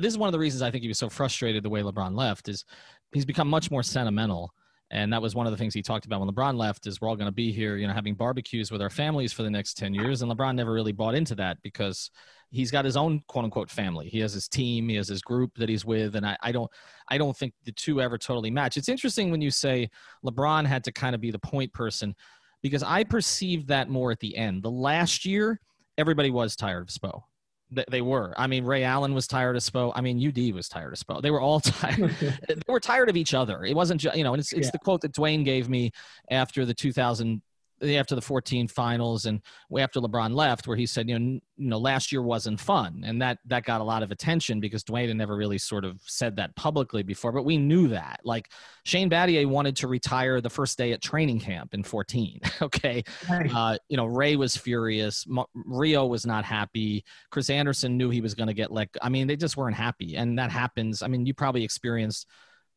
this 0.00 0.12
is 0.12 0.18
one 0.18 0.26
of 0.26 0.32
the 0.32 0.38
reasons 0.38 0.62
I 0.62 0.70
think 0.70 0.82
he 0.82 0.88
was 0.88 0.98
so 0.98 1.10
frustrated 1.10 1.62
the 1.62 1.70
way 1.70 1.82
LeBron 1.82 2.16
left 2.16 2.48
is 2.48 2.64
he's 3.12 3.26
become 3.26 3.48
much 3.48 3.70
more 3.70 3.82
sentimental. 3.82 4.52
And 4.92 5.12
that 5.12 5.22
was 5.22 5.36
one 5.36 5.46
of 5.46 5.52
the 5.52 5.56
things 5.56 5.72
he 5.72 5.82
talked 5.82 6.06
about 6.06 6.18
when 6.18 6.28
LeBron 6.28 6.56
left 6.56 6.88
is 6.88 7.00
we're 7.00 7.08
all 7.08 7.14
going 7.14 7.28
to 7.28 7.32
be 7.32 7.52
here, 7.52 7.76
you 7.76 7.86
know, 7.86 7.92
having 7.92 8.14
barbecues 8.14 8.72
with 8.72 8.82
our 8.82 8.90
families 8.90 9.32
for 9.32 9.44
the 9.44 9.50
next 9.50 9.74
10 9.74 9.94
years. 9.94 10.22
And 10.22 10.32
LeBron 10.32 10.56
never 10.56 10.72
really 10.72 10.90
bought 10.90 11.14
into 11.14 11.36
that 11.36 11.58
because 11.62 12.10
he's 12.50 12.72
got 12.72 12.84
his 12.84 12.96
own 12.96 13.20
quote 13.28 13.44
unquote 13.44 13.70
family. 13.70 14.08
He 14.08 14.18
has 14.20 14.32
his 14.32 14.48
team, 14.48 14.88
he 14.88 14.96
has 14.96 15.06
his 15.06 15.22
group 15.22 15.52
that 15.58 15.68
he's 15.68 15.84
with. 15.84 16.16
And 16.16 16.26
I, 16.26 16.36
I 16.42 16.50
don't, 16.50 16.70
I 17.08 17.18
don't 17.18 17.36
think 17.36 17.52
the 17.64 17.72
two 17.72 18.00
ever 18.00 18.18
totally 18.18 18.50
match. 18.50 18.76
It's 18.76 18.88
interesting 18.88 19.30
when 19.30 19.42
you 19.42 19.50
say 19.50 19.90
LeBron 20.24 20.66
had 20.66 20.82
to 20.84 20.92
kind 20.92 21.14
of 21.14 21.20
be 21.20 21.30
the 21.30 21.38
point 21.38 21.72
person 21.72 22.16
because 22.62 22.82
I 22.82 23.04
perceived 23.04 23.68
that 23.68 23.90
more 23.90 24.10
at 24.10 24.18
the 24.18 24.36
end. 24.36 24.64
The 24.64 24.70
last 24.70 25.24
year, 25.24 25.60
everybody 25.98 26.30
was 26.30 26.56
tired 26.56 26.82
of 26.82 26.88
Spo. 26.88 27.22
They 27.70 28.02
were. 28.02 28.34
I 28.36 28.46
mean, 28.46 28.64
Ray 28.64 28.82
Allen 28.82 29.14
was 29.14 29.26
tired 29.26 29.56
of 29.56 29.62
Spo. 29.62 29.92
I 29.94 30.00
mean, 30.00 30.18
UD 30.26 30.54
was 30.54 30.68
tired 30.68 30.92
of 30.92 30.98
Spo. 30.98 31.22
They 31.22 31.30
were 31.30 31.40
all 31.40 31.60
tired. 31.60 32.14
they 32.48 32.56
were 32.66 32.80
tired 32.80 33.08
of 33.08 33.16
each 33.16 33.34
other. 33.34 33.64
It 33.64 33.76
wasn't 33.76 34.00
just, 34.00 34.16
you 34.16 34.24
know, 34.24 34.34
and 34.34 34.40
it's, 34.40 34.52
it's 34.52 34.66
yeah. 34.66 34.70
the 34.72 34.78
quote 34.78 35.00
that 35.02 35.12
Dwyane 35.12 35.44
gave 35.44 35.68
me 35.68 35.92
after 36.30 36.64
the 36.64 36.74
2000 36.74 37.40
after 37.82 38.14
the 38.14 38.20
14 38.20 38.68
finals 38.68 39.26
and 39.26 39.40
after 39.78 40.00
LeBron 40.00 40.34
left, 40.34 40.66
where 40.66 40.76
he 40.76 40.86
said, 40.86 41.08
you 41.08 41.18
know, 41.18 41.40
you 41.56 41.68
know, 41.68 41.78
last 41.78 42.10
year 42.10 42.22
wasn't 42.22 42.58
fun, 42.58 43.02
and 43.04 43.20
that 43.20 43.38
that 43.46 43.64
got 43.64 43.80
a 43.80 43.84
lot 43.84 44.02
of 44.02 44.10
attention 44.10 44.60
because 44.60 44.82
Dwyane 44.82 45.08
had 45.08 45.16
never 45.16 45.36
really 45.36 45.58
sort 45.58 45.84
of 45.84 46.00
said 46.06 46.36
that 46.36 46.54
publicly 46.56 47.02
before, 47.02 47.32
but 47.32 47.44
we 47.44 47.58
knew 47.58 47.88
that. 47.88 48.20
Like 48.24 48.50
Shane 48.84 49.10
Battier 49.10 49.46
wanted 49.46 49.76
to 49.76 49.88
retire 49.88 50.40
the 50.40 50.50
first 50.50 50.78
day 50.78 50.92
at 50.92 51.02
training 51.02 51.40
camp 51.40 51.74
in 51.74 51.82
14. 51.82 52.40
okay, 52.62 53.02
right. 53.28 53.54
uh, 53.54 53.78
you 53.88 53.96
know, 53.96 54.06
Ray 54.06 54.36
was 54.36 54.56
furious, 54.56 55.26
Rio 55.54 56.06
was 56.06 56.24
not 56.24 56.44
happy, 56.44 57.04
Chris 57.30 57.50
Andersen 57.50 57.96
knew 57.96 58.10
he 58.10 58.20
was 58.20 58.34
going 58.34 58.48
to 58.48 58.54
get 58.54 58.72
let. 58.72 58.88
I 59.02 59.08
mean, 59.08 59.26
they 59.26 59.36
just 59.36 59.56
weren't 59.56 59.76
happy, 59.76 60.16
and 60.16 60.38
that 60.38 60.50
happens. 60.50 61.02
I 61.02 61.08
mean, 61.08 61.26
you 61.26 61.34
probably 61.34 61.64
experienced 61.64 62.26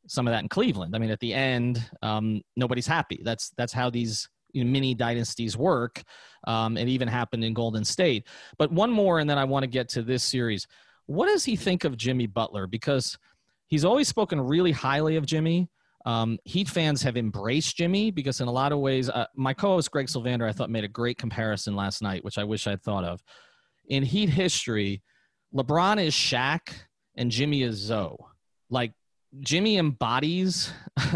some 0.08 0.28
of 0.28 0.34
that 0.34 0.44
in 0.44 0.50
Cleveland. 0.50 0.96
I 0.96 1.00
mean, 1.00 1.12
at 1.12 1.20
the 1.20 1.34
end, 1.34 1.84
um, 2.02 2.42
nobody's 2.56 2.88
happy. 2.88 3.22
That's 3.24 3.52
that's 3.58 3.74
how 3.74 3.90
these 3.90 4.28
know, 4.54 4.94
dynasties 4.96 5.58
work. 5.58 6.04
Um, 6.46 6.78
it 6.78 6.88
even 6.88 7.08
happened 7.08 7.44
in 7.44 7.54
Golden 7.54 7.86
State. 7.86 8.28
But 8.58 8.72
one 8.72 8.92
more, 8.92 9.20
and 9.20 9.30
then 9.30 9.38
I 9.38 9.46
want 9.46 9.64
to 9.64 9.68
get 9.68 9.90
to 9.90 10.02
this 10.02 10.24
series. 10.24 10.68
What 11.06 11.28
does 11.28 11.46
he 11.46 11.56
think 11.56 11.84
of 11.84 11.98
Jimmy 11.98 12.28
Butler? 12.28 12.68
Because 12.68 13.18
he's 13.68 13.86
always 13.86 14.08
spoken 14.08 14.40
really 14.40 14.72
highly 14.72 15.16
of 15.16 15.26
Jimmy. 15.26 15.70
Um, 16.06 16.38
Heat 16.44 16.68
fans 16.68 17.02
have 17.04 17.16
embraced 17.16 17.78
Jimmy 17.78 18.12
because, 18.12 18.42
in 18.42 18.48
a 18.48 18.52
lot 18.52 18.72
of 18.74 18.80
ways, 18.80 19.10
uh, 19.10 19.26
my 19.36 19.54
co 19.54 19.70
host 19.70 19.90
Greg 19.92 20.08
Sylvander, 20.08 20.48
I 20.48 20.52
thought, 20.52 20.70
made 20.70 20.84
a 20.84 20.90
great 20.90 21.18
comparison 21.18 21.76
last 21.76 22.02
night, 22.02 22.24
which 22.26 22.38
I 22.38 22.44
wish 22.44 22.68
I'd 22.68 22.84
thought 22.84 23.06
of. 23.06 23.24
In 23.88 24.04
Heat 24.04 24.30
history, 24.30 25.02
LeBron 25.56 26.04
is 26.04 26.14
Shaq 26.14 26.74
and 27.16 27.32
Jimmy 27.32 27.64
is 27.64 27.76
Zo. 27.76 28.18
Like, 28.70 28.94
Jimmy 29.40 29.78
embodies 29.78 30.72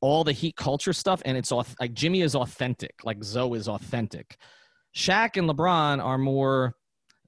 all 0.00 0.24
the 0.24 0.32
heat 0.32 0.56
culture 0.56 0.92
stuff, 0.92 1.22
and 1.24 1.36
it's 1.36 1.50
like 1.52 1.92
Jimmy 1.92 2.22
is 2.22 2.34
authentic, 2.34 2.94
like 3.04 3.22
Zo 3.22 3.54
is 3.54 3.68
authentic. 3.68 4.36
Shaq 4.94 5.36
and 5.36 5.48
LeBron 5.48 6.02
are 6.04 6.18
more. 6.18 6.74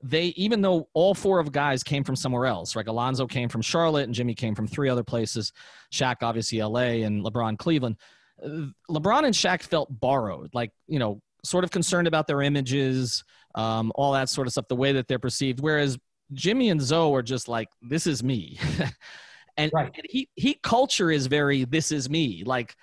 They 0.02 0.26
even 0.28 0.62
though 0.62 0.88
all 0.94 1.14
four 1.14 1.40
of 1.40 1.52
guys 1.52 1.82
came 1.82 2.04
from 2.04 2.16
somewhere 2.16 2.46
else, 2.46 2.74
like 2.74 2.86
Alonzo 2.86 3.26
came 3.26 3.48
from 3.48 3.60
Charlotte 3.60 4.04
and 4.04 4.14
Jimmy 4.14 4.34
came 4.34 4.54
from 4.54 4.66
three 4.66 4.88
other 4.88 5.04
places. 5.04 5.52
Shaq 5.92 6.16
obviously 6.22 6.60
L.A. 6.60 7.02
and 7.02 7.24
LeBron 7.24 7.58
Cleveland. 7.58 7.96
LeBron 8.42 9.24
and 9.24 9.34
Shaq 9.34 9.62
felt 9.62 9.88
borrowed, 10.00 10.54
like 10.54 10.72
you 10.86 10.98
know, 10.98 11.20
sort 11.44 11.64
of 11.64 11.70
concerned 11.70 12.08
about 12.08 12.26
their 12.26 12.40
images, 12.40 13.24
um, 13.54 13.92
all 13.94 14.12
that 14.12 14.28
sort 14.28 14.46
of 14.46 14.52
stuff, 14.52 14.68
the 14.68 14.76
way 14.76 14.92
that 14.92 15.06
they're 15.06 15.18
perceived. 15.18 15.60
Whereas 15.60 15.98
Jimmy 16.32 16.70
and 16.70 16.80
Zo 16.80 17.14
are 17.14 17.22
just 17.22 17.48
like, 17.48 17.68
this 17.82 18.06
is 18.06 18.22
me. 18.22 18.58
And, 19.56 19.70
right. 19.74 19.90
and 19.94 20.06
heat, 20.08 20.30
heat 20.36 20.62
culture 20.62 21.10
is 21.10 21.26
very, 21.26 21.64
this 21.64 21.92
is 21.92 22.08
me. 22.08 22.42
Like, 22.44 22.76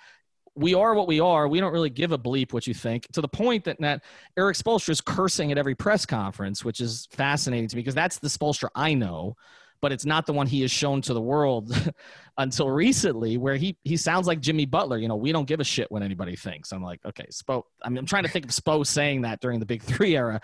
we 0.54 0.74
are 0.74 0.94
what 0.94 1.06
we 1.06 1.20
are. 1.20 1.46
We 1.46 1.60
don't 1.60 1.72
really 1.72 1.90
give 1.90 2.10
a 2.12 2.18
bleep 2.18 2.52
what 2.52 2.66
you 2.66 2.74
think 2.74 3.06
to 3.12 3.20
the 3.20 3.28
point 3.28 3.64
that, 3.64 3.76
that 3.80 4.02
Erik 4.36 4.56
Spoelstra 4.56 4.90
is 4.90 5.00
cursing 5.00 5.52
at 5.52 5.58
every 5.58 5.74
press 5.74 6.04
conference, 6.04 6.64
which 6.64 6.80
is 6.80 7.06
fascinating 7.12 7.68
to 7.68 7.76
me 7.76 7.82
because 7.82 7.94
that's 7.94 8.18
the 8.18 8.28
Spoelstra 8.28 8.68
I 8.74 8.94
know 8.94 9.36
but 9.80 9.92
it's 9.92 10.04
not 10.04 10.26
the 10.26 10.32
one 10.32 10.46
he 10.46 10.62
has 10.62 10.70
shown 10.70 11.00
to 11.02 11.14
the 11.14 11.20
world 11.20 11.72
until 12.38 12.70
recently, 12.70 13.36
where 13.36 13.56
he 13.56 13.76
he 13.84 13.96
sounds 13.96 14.26
like 14.26 14.40
Jimmy 14.40 14.66
Butler. 14.66 14.98
You 14.98 15.08
know, 15.08 15.16
we 15.16 15.32
don't 15.32 15.46
give 15.46 15.60
a 15.60 15.64
shit 15.64 15.90
what 15.90 16.02
anybody 16.02 16.36
thinks. 16.36 16.72
I'm 16.72 16.82
like, 16.82 17.00
okay, 17.04 17.26
Spo. 17.32 17.62
I 17.82 17.88
mean, 17.88 17.98
I'm 17.98 18.06
trying 18.06 18.24
to 18.24 18.28
think 18.28 18.44
of 18.44 18.50
Spo 18.50 18.86
saying 18.86 19.22
that 19.22 19.40
during 19.40 19.60
the 19.60 19.66
Big 19.66 19.82
Three 19.82 20.16
era. 20.16 20.40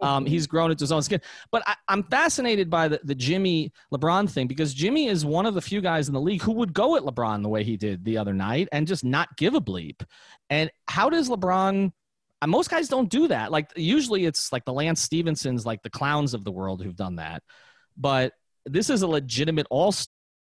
Um, 0.00 0.26
he's 0.26 0.46
grown 0.46 0.70
into 0.70 0.82
his 0.82 0.92
own 0.92 1.02
skin. 1.02 1.20
But 1.50 1.62
I, 1.66 1.74
am 1.88 2.04
fascinated 2.04 2.70
by 2.70 2.88
the, 2.88 3.00
the 3.02 3.14
Jimmy 3.14 3.72
LeBron 3.92 4.30
thing 4.30 4.46
because 4.46 4.72
Jimmy 4.72 5.08
is 5.08 5.24
one 5.24 5.46
of 5.46 5.54
the 5.54 5.60
few 5.60 5.80
guys 5.80 6.08
in 6.08 6.14
the 6.14 6.20
league 6.20 6.42
who 6.42 6.52
would 6.52 6.72
go 6.72 6.96
at 6.96 7.02
LeBron 7.02 7.42
the 7.42 7.48
way 7.48 7.64
he 7.64 7.76
did 7.76 8.04
the 8.04 8.18
other 8.18 8.32
night 8.32 8.68
and 8.70 8.86
just 8.86 9.04
not 9.04 9.36
give 9.36 9.54
a 9.54 9.60
bleep. 9.60 10.02
And 10.50 10.70
how 10.86 11.10
does 11.10 11.28
LeBron? 11.28 11.92
Uh, 12.40 12.46
most 12.46 12.70
guys 12.70 12.88
don't 12.88 13.10
do 13.10 13.26
that. 13.28 13.50
Like 13.50 13.72
usually 13.76 14.24
it's 14.24 14.52
like 14.52 14.64
the 14.64 14.72
Lance 14.72 15.00
Stephensons, 15.00 15.66
like 15.66 15.82
the 15.82 15.90
clowns 15.90 16.34
of 16.34 16.44
the 16.44 16.52
world 16.52 16.82
who've 16.82 16.94
done 16.94 17.16
that. 17.16 17.42
But 17.96 18.32
this 18.68 18.90
is 18.90 19.02
a 19.02 19.06
legitimate 19.06 19.66
all 19.70 19.92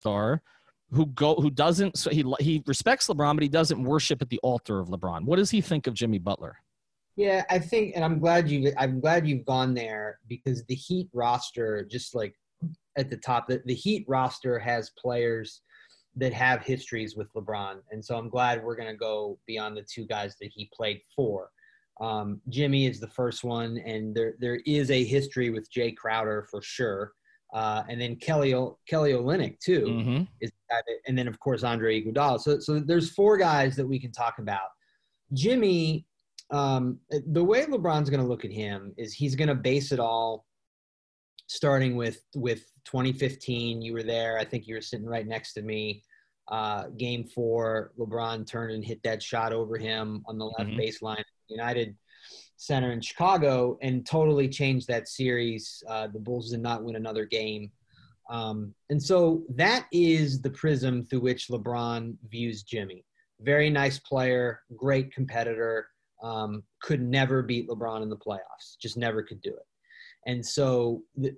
Star 0.00 0.42
who 0.90 1.06
go 1.06 1.34
who 1.34 1.50
doesn't 1.50 1.96
so 1.98 2.10
he 2.10 2.24
he 2.40 2.62
respects 2.66 3.08
LeBron, 3.08 3.34
but 3.34 3.42
he 3.42 3.48
doesn't 3.48 3.82
worship 3.82 4.22
at 4.22 4.30
the 4.30 4.40
altar 4.42 4.80
of 4.80 4.88
LeBron. 4.88 5.24
What 5.24 5.36
does 5.36 5.50
he 5.50 5.60
think 5.60 5.86
of 5.86 5.94
Jimmy 5.94 6.18
Butler? 6.18 6.56
Yeah, 7.16 7.44
I 7.50 7.58
think, 7.58 7.94
and 7.96 8.04
I'm 8.04 8.20
glad 8.20 8.48
you 8.48 8.72
I'm 8.76 9.00
glad 9.00 9.26
you've 9.26 9.44
gone 9.44 9.74
there 9.74 10.20
because 10.28 10.64
the 10.64 10.74
Heat 10.74 11.08
roster, 11.12 11.84
just 11.90 12.14
like 12.14 12.34
at 12.96 13.10
the 13.10 13.16
top, 13.16 13.48
the, 13.48 13.60
the 13.66 13.74
Heat 13.74 14.04
roster 14.08 14.58
has 14.58 14.92
players 14.98 15.62
that 16.16 16.32
have 16.32 16.62
histories 16.62 17.16
with 17.16 17.32
LeBron, 17.34 17.80
and 17.90 18.04
so 18.04 18.16
I'm 18.16 18.28
glad 18.28 18.62
we're 18.62 18.76
going 18.76 18.88
to 18.90 18.96
go 18.96 19.38
beyond 19.46 19.76
the 19.76 19.82
two 19.82 20.06
guys 20.06 20.36
that 20.40 20.50
he 20.54 20.70
played 20.72 21.00
for. 21.14 21.50
Um, 22.00 22.40
Jimmy 22.48 22.86
is 22.86 23.00
the 23.00 23.08
first 23.08 23.44
one, 23.44 23.78
and 23.78 24.14
there 24.14 24.34
there 24.38 24.60
is 24.64 24.90
a 24.90 25.04
history 25.04 25.50
with 25.50 25.70
Jay 25.70 25.92
Crowder 25.92 26.46
for 26.50 26.62
sure. 26.62 27.12
Uh, 27.52 27.82
and 27.88 28.00
then 28.00 28.16
Kelly 28.16 28.50
Kelly 28.86 29.12
Olynyk 29.12 29.58
too 29.58 29.84
mm-hmm. 29.86 30.22
is 30.40 30.50
and 31.06 31.16
then 31.16 31.26
of 31.26 31.40
course 31.40 31.62
Andre 31.62 32.02
Iguodala. 32.02 32.40
So 32.40 32.58
so 32.58 32.78
there's 32.78 33.10
four 33.10 33.38
guys 33.38 33.74
that 33.76 33.86
we 33.86 33.98
can 33.98 34.12
talk 34.12 34.38
about. 34.38 34.68
Jimmy, 35.32 36.06
um, 36.50 36.98
the 37.10 37.42
way 37.42 37.64
LeBron's 37.64 38.10
going 38.10 38.22
to 38.22 38.26
look 38.26 38.44
at 38.44 38.52
him 38.52 38.92
is 38.96 39.12
he's 39.12 39.34
going 39.34 39.48
to 39.48 39.54
base 39.54 39.92
it 39.92 40.00
all 40.00 40.46
starting 41.46 41.96
with 41.96 42.22
with 42.34 42.70
2015. 42.84 43.82
You 43.82 43.92
were 43.94 44.02
there. 44.02 44.38
I 44.38 44.44
think 44.44 44.66
you 44.66 44.74
were 44.74 44.80
sitting 44.80 45.06
right 45.06 45.26
next 45.26 45.54
to 45.54 45.62
me. 45.62 46.02
Uh, 46.48 46.84
game 46.96 47.24
four, 47.24 47.92
LeBron 47.98 48.46
turned 48.46 48.72
and 48.72 48.84
hit 48.84 49.02
that 49.02 49.22
shot 49.22 49.52
over 49.52 49.76
him 49.76 50.22
on 50.26 50.38
the 50.38 50.46
left 50.46 50.70
mm-hmm. 50.70 50.80
baseline. 50.80 51.24
United 51.48 51.96
Center 52.58 52.92
in 52.92 53.00
Chicago 53.00 53.78
and 53.82 54.04
totally 54.04 54.48
changed 54.48 54.88
that 54.88 55.08
series. 55.08 55.82
Uh, 55.88 56.08
the 56.08 56.18
Bulls 56.18 56.50
did 56.50 56.60
not 56.60 56.82
win 56.82 56.96
another 56.96 57.24
game. 57.24 57.70
Um, 58.28 58.74
and 58.90 59.02
so 59.02 59.44
that 59.54 59.86
is 59.92 60.42
the 60.42 60.50
prism 60.50 61.04
through 61.04 61.20
which 61.20 61.48
LeBron 61.48 62.16
views 62.28 62.62
Jimmy. 62.62 63.04
Very 63.40 63.70
nice 63.70 63.98
player, 64.00 64.60
great 64.76 65.14
competitor, 65.14 65.86
um, 66.22 66.64
could 66.82 67.00
never 67.00 67.42
beat 67.42 67.68
LeBron 67.68 68.02
in 68.02 68.10
the 68.10 68.16
playoffs, 68.16 68.76
just 68.82 68.96
never 68.96 69.22
could 69.22 69.40
do 69.40 69.50
it. 69.50 69.66
And 70.26 70.44
so 70.44 71.02
the, 71.16 71.34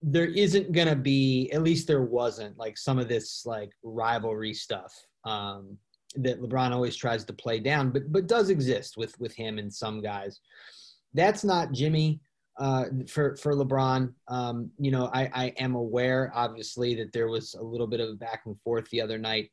there 0.00 0.26
isn't 0.26 0.70
going 0.70 0.86
to 0.86 0.96
be, 0.96 1.50
at 1.52 1.62
least 1.62 1.88
there 1.88 2.02
wasn't, 2.02 2.56
like 2.56 2.78
some 2.78 3.00
of 3.00 3.08
this 3.08 3.44
like 3.44 3.72
rivalry 3.82 4.54
stuff. 4.54 4.94
Um, 5.24 5.76
that 6.16 6.40
LeBron 6.40 6.72
always 6.72 6.96
tries 6.96 7.24
to 7.24 7.32
play 7.32 7.58
down, 7.58 7.90
but 7.90 8.12
but 8.12 8.26
does 8.26 8.50
exist 8.50 8.96
with 8.96 9.18
with 9.20 9.34
him 9.34 9.58
and 9.58 9.72
some 9.72 10.00
guys. 10.00 10.40
That's 11.12 11.44
not 11.44 11.72
Jimmy 11.72 12.20
uh, 12.58 12.84
for 13.08 13.36
for 13.36 13.54
LeBron. 13.54 14.12
Um, 14.28 14.70
you 14.78 14.90
know, 14.90 15.10
I, 15.12 15.30
I 15.34 15.44
am 15.58 15.74
aware, 15.74 16.30
obviously, 16.34 16.94
that 16.96 17.12
there 17.12 17.28
was 17.28 17.54
a 17.54 17.62
little 17.62 17.86
bit 17.86 18.00
of 18.00 18.18
back 18.18 18.42
and 18.46 18.60
forth 18.62 18.88
the 18.90 19.00
other 19.00 19.18
night 19.18 19.50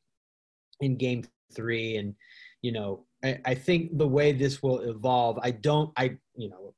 in 0.80 0.96
Game 0.98 1.24
Three, 1.56 1.98
and 1.98 2.16
you 2.62 2.72
know, 2.72 3.06
I, 3.24 3.40
I 3.46 3.56
think 3.56 3.98
the 3.98 4.08
way 4.08 4.32
this 4.32 4.62
will 4.62 4.80
evolve, 4.82 5.40
I 5.42 5.52
don't, 5.52 5.92
I 5.98 6.18
you 6.36 6.50
know, 6.50 6.74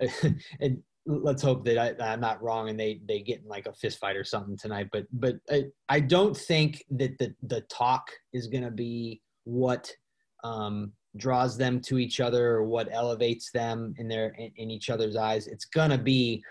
and 0.60 0.82
let's 1.06 1.42
hope 1.42 1.64
that 1.64 1.78
I, 1.78 2.12
I'm 2.12 2.20
not 2.20 2.42
wrong 2.42 2.68
and 2.68 2.78
they 2.78 3.00
they 3.06 3.20
get 3.20 3.40
in 3.40 3.48
like 3.48 3.66
a 3.66 3.72
fist 3.72 3.98
fight 3.98 4.16
or 4.16 4.24
something 4.24 4.56
tonight. 4.56 4.88
But 4.92 5.06
but 5.12 5.36
I, 5.50 5.64
I 5.88 6.00
don't 6.00 6.36
think 6.36 6.84
that 6.90 7.16
the 7.18 7.34
the 7.42 7.60
talk 7.62 8.10
is 8.32 8.48
going 8.48 8.64
to 8.64 8.70
be 8.70 9.22
what 9.44 9.90
um, 10.44 10.92
draws 11.16 11.56
them 11.56 11.80
to 11.80 11.98
each 11.98 12.20
other 12.20 12.56
or 12.56 12.64
what 12.64 12.88
elevates 12.92 13.50
them 13.52 13.94
in 13.98 14.08
their 14.08 14.30
in, 14.38 14.50
in 14.56 14.70
each 14.70 14.90
other's 14.90 15.16
eyes. 15.16 15.46
It's 15.46 15.64
going 15.64 15.90
to 15.90 15.98
be 15.98 16.42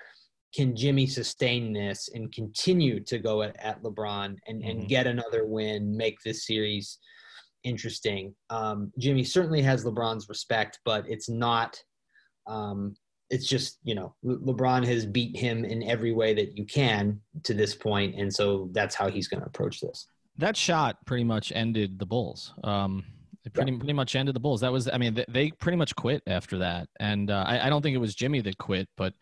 can 0.54 0.74
Jimmy 0.74 1.06
sustain 1.06 1.74
this 1.74 2.10
and 2.14 2.32
continue 2.32 3.04
to 3.04 3.20
go 3.20 3.42
at, 3.42 3.58
at 3.58 3.84
LeBron 3.84 4.38
and, 4.48 4.64
and 4.64 4.84
Mhm. 4.84 4.88
get 4.88 5.06
another 5.06 5.46
win, 5.46 5.98
make 5.98 6.18
this 6.24 6.48
series 6.48 6.98
interesting. 7.66 8.34
Um, 8.50 8.94
Jimmy 8.98 9.26
certainly 9.26 9.62
has 9.64 9.84
LeBron's 9.84 10.30
respect, 10.30 10.80
but 10.86 11.04
it's 11.10 11.28
not. 11.30 11.78
Um, 12.48 12.96
it's 13.30 13.48
just 13.48 13.80
you 13.84 13.96
know 13.96 14.14
Le- 14.24 14.54
LeBron 14.54 14.86
has 14.86 15.06
beat 15.06 15.36
him 15.36 15.66
in 15.66 15.84
every 15.84 16.14
way 16.14 16.34
that 16.34 16.58
you 16.58 16.66
can 16.66 17.20
to 17.44 17.54
this 17.54 17.76
point, 17.76 18.16
and 18.16 18.34
so 18.34 18.70
that's 18.72 18.96
how 18.96 19.10
he's 19.10 19.28
going 19.28 19.42
to 19.42 19.48
approach 19.48 19.82
this. 19.82 20.08
that 20.38 20.56
shot 20.58 20.98
pretty 21.06 21.24
much 21.24 21.52
ended 21.56 21.98
the 22.00 22.06
Bulls. 22.06 22.54
Um, 22.64 23.04
it 23.44 23.54
pretty 23.54 23.72
pretty 23.78 23.94
much 23.94 24.16
ended 24.16 24.36
the 24.36 24.40
Bulls. 24.40 24.62
That 24.62 24.72
was, 24.72 24.90
I 24.90 24.98
mean, 24.98 25.14
they, 25.14 25.26
they 25.30 25.52
pretty 25.52 25.78
much 25.78 25.96
quit 25.96 26.24
after 26.28 26.58
that, 26.60 26.88
and 27.00 27.30
uh, 27.30 27.44
I, 27.48 27.68
I 27.68 27.70
don't 27.70 27.82
think 27.82 27.96
it 27.96 28.00
was 28.00 28.16
Jimmy 28.16 28.42
that 28.42 28.58
quit, 28.58 28.88
but 28.98 29.14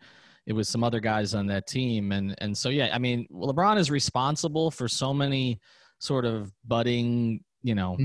it 0.46 0.52
was 0.52 0.68
some 0.68 0.82
other 0.84 1.00
guys 1.00 1.34
on 1.34 1.46
that 1.48 1.66
team, 1.66 2.12
and 2.12 2.34
and 2.38 2.56
so 2.56 2.68
yeah, 2.68 2.90
I 2.92 2.98
mean, 2.98 3.26
LeBron 3.32 3.78
is 3.78 3.90
responsible 3.90 4.70
for 4.70 4.88
so 4.88 5.14
many 5.14 5.60
sort 5.98 6.24
of 6.26 6.52
budding, 6.66 7.42
you 7.62 7.74
know, 7.74 7.96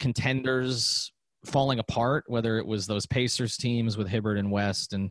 contenders 0.00 1.12
falling 1.44 1.78
apart, 1.78 2.24
whether 2.26 2.58
it 2.58 2.66
was 2.66 2.86
those 2.86 3.06
Pacers 3.06 3.56
teams 3.56 3.96
with 3.96 4.08
Hibbert 4.08 4.38
and 4.38 4.50
West 4.50 4.92
and 4.92 5.10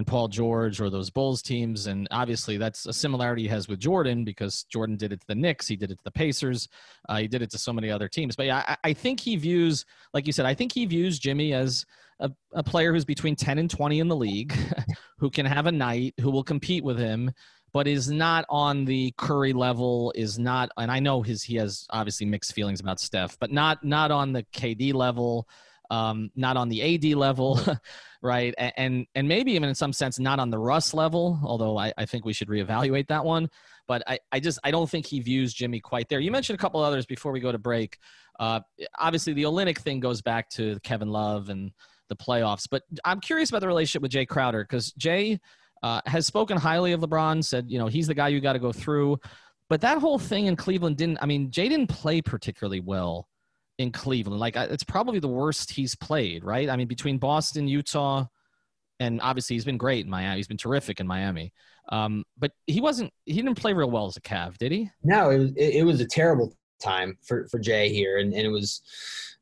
and 0.00 0.06
Paul 0.06 0.28
George 0.28 0.80
or 0.80 0.88
those 0.88 1.10
Bulls 1.10 1.42
teams. 1.42 1.86
And 1.86 2.08
obviously 2.10 2.56
that's 2.56 2.86
a 2.86 2.92
similarity 2.92 3.42
he 3.42 3.48
has 3.48 3.68
with 3.68 3.78
Jordan 3.78 4.24
because 4.24 4.64
Jordan 4.64 4.96
did 4.96 5.12
it 5.12 5.20
to 5.20 5.26
the 5.26 5.34
Knicks, 5.34 5.68
he 5.68 5.76
did 5.76 5.90
it 5.90 5.98
to 5.98 6.04
the 6.04 6.10
Pacers, 6.10 6.68
uh, 7.10 7.18
he 7.18 7.28
did 7.28 7.42
it 7.42 7.50
to 7.50 7.58
so 7.58 7.70
many 7.70 7.90
other 7.90 8.08
teams. 8.08 8.34
But 8.34 8.46
yeah, 8.46 8.64
I, 8.66 8.76
I 8.82 8.92
think 8.94 9.20
he 9.20 9.36
views, 9.36 9.84
like 10.14 10.26
you 10.26 10.32
said, 10.32 10.46
I 10.46 10.54
think 10.54 10.72
he 10.72 10.86
views 10.86 11.18
Jimmy 11.18 11.52
as 11.52 11.84
a, 12.18 12.30
a 12.54 12.62
player 12.62 12.94
who's 12.94 13.04
between 13.04 13.36
10 13.36 13.58
and 13.58 13.68
20 13.68 14.00
in 14.00 14.08
the 14.08 14.16
league, 14.16 14.54
who 15.18 15.28
can 15.28 15.44
have 15.44 15.66
a 15.66 15.72
night, 15.72 16.14
who 16.18 16.30
will 16.30 16.44
compete 16.44 16.82
with 16.82 16.98
him. 16.98 17.30
But 17.72 17.86
is 17.86 18.10
not 18.10 18.46
on 18.48 18.84
the 18.84 19.14
Curry 19.16 19.52
level. 19.52 20.12
Is 20.16 20.40
not, 20.40 20.70
and 20.76 20.90
I 20.90 20.98
know 20.98 21.22
his 21.22 21.44
he 21.44 21.54
has 21.54 21.86
obviously 21.90 22.26
mixed 22.26 22.52
feelings 22.52 22.80
about 22.80 22.98
Steph, 22.98 23.38
but 23.38 23.52
not 23.52 23.84
not 23.84 24.10
on 24.10 24.32
the 24.32 24.42
KD 24.52 24.92
level 24.92 25.46
um, 25.90 26.30
not 26.36 26.56
on 26.56 26.68
the 26.68 26.94
AD 26.94 27.16
level, 27.16 27.60
right? 28.22 28.54
And 28.76 29.06
and 29.14 29.28
maybe 29.28 29.52
even 29.52 29.68
in 29.68 29.74
some 29.74 29.92
sense 29.92 30.18
not 30.18 30.38
on 30.38 30.50
the 30.50 30.58
Russ 30.58 30.94
level, 30.94 31.38
although 31.42 31.78
I, 31.78 31.92
I 31.98 32.06
think 32.06 32.24
we 32.24 32.32
should 32.32 32.48
reevaluate 32.48 33.08
that 33.08 33.24
one. 33.24 33.50
But 33.88 34.02
I, 34.06 34.18
I 34.30 34.40
just 34.40 34.58
I 34.62 34.70
don't 34.70 34.88
think 34.88 35.06
he 35.06 35.20
views 35.20 35.52
Jimmy 35.52 35.80
quite 35.80 36.08
there. 36.08 36.20
You 36.20 36.30
mentioned 36.30 36.58
a 36.58 36.62
couple 36.62 36.80
others 36.80 37.06
before 37.06 37.32
we 37.32 37.40
go 37.40 37.50
to 37.50 37.58
break. 37.58 37.98
Uh, 38.38 38.60
obviously, 38.98 39.32
the 39.32 39.42
Olynyk 39.42 39.78
thing 39.78 40.00
goes 40.00 40.22
back 40.22 40.48
to 40.50 40.78
Kevin 40.82 41.10
Love 41.10 41.48
and 41.48 41.72
the 42.08 42.16
playoffs, 42.16 42.66
but 42.70 42.82
I'm 43.04 43.20
curious 43.20 43.50
about 43.50 43.60
the 43.60 43.68
relationship 43.68 44.02
with 44.02 44.10
Jay 44.10 44.26
Crowder 44.26 44.64
because 44.64 44.92
Jay 44.92 45.38
uh, 45.82 46.00
has 46.06 46.26
spoken 46.26 46.56
highly 46.56 46.92
of 46.92 47.00
LeBron, 47.00 47.44
said 47.44 47.66
you 47.68 47.78
know 47.78 47.86
he's 47.86 48.06
the 48.06 48.14
guy 48.14 48.28
you 48.28 48.40
got 48.40 48.54
to 48.54 48.58
go 48.58 48.72
through. 48.72 49.18
But 49.68 49.80
that 49.82 49.98
whole 49.98 50.18
thing 50.18 50.46
in 50.46 50.56
Cleveland 50.56 50.96
didn't. 50.96 51.18
I 51.20 51.26
mean, 51.26 51.50
Jay 51.50 51.68
didn't 51.68 51.88
play 51.88 52.20
particularly 52.20 52.80
well 52.80 53.28
in 53.80 53.90
Cleveland. 53.90 54.38
Like 54.38 54.56
it's 54.56 54.84
probably 54.84 55.20
the 55.20 55.28
worst 55.28 55.72
he's 55.72 55.94
played, 55.94 56.44
right? 56.44 56.68
I 56.68 56.76
mean, 56.76 56.86
between 56.86 57.16
Boston, 57.16 57.66
Utah, 57.66 58.26
and 59.00 59.22
obviously 59.22 59.56
he's 59.56 59.64
been 59.64 59.78
great 59.78 60.04
in 60.04 60.10
Miami. 60.10 60.36
He's 60.36 60.46
been 60.46 60.58
terrific 60.58 61.00
in 61.00 61.06
Miami. 61.06 61.54
Um, 61.88 62.24
but 62.38 62.52
he 62.66 62.82
wasn't. 62.82 63.10
He 63.24 63.36
didn't 63.36 63.54
play 63.54 63.72
real 63.72 63.90
well 63.90 64.06
as 64.06 64.18
a 64.18 64.20
Cav, 64.20 64.58
did 64.58 64.70
he? 64.70 64.90
No, 65.02 65.30
it 65.30 65.38
was 65.38 65.52
it, 65.56 65.84
was 65.84 66.00
a 66.00 66.06
terrible 66.06 66.54
time 66.78 67.16
for 67.22 67.48
for 67.48 67.58
Jay 67.58 67.88
here, 67.88 68.18
and, 68.18 68.34
and 68.34 68.42
it 68.42 68.50
was, 68.50 68.82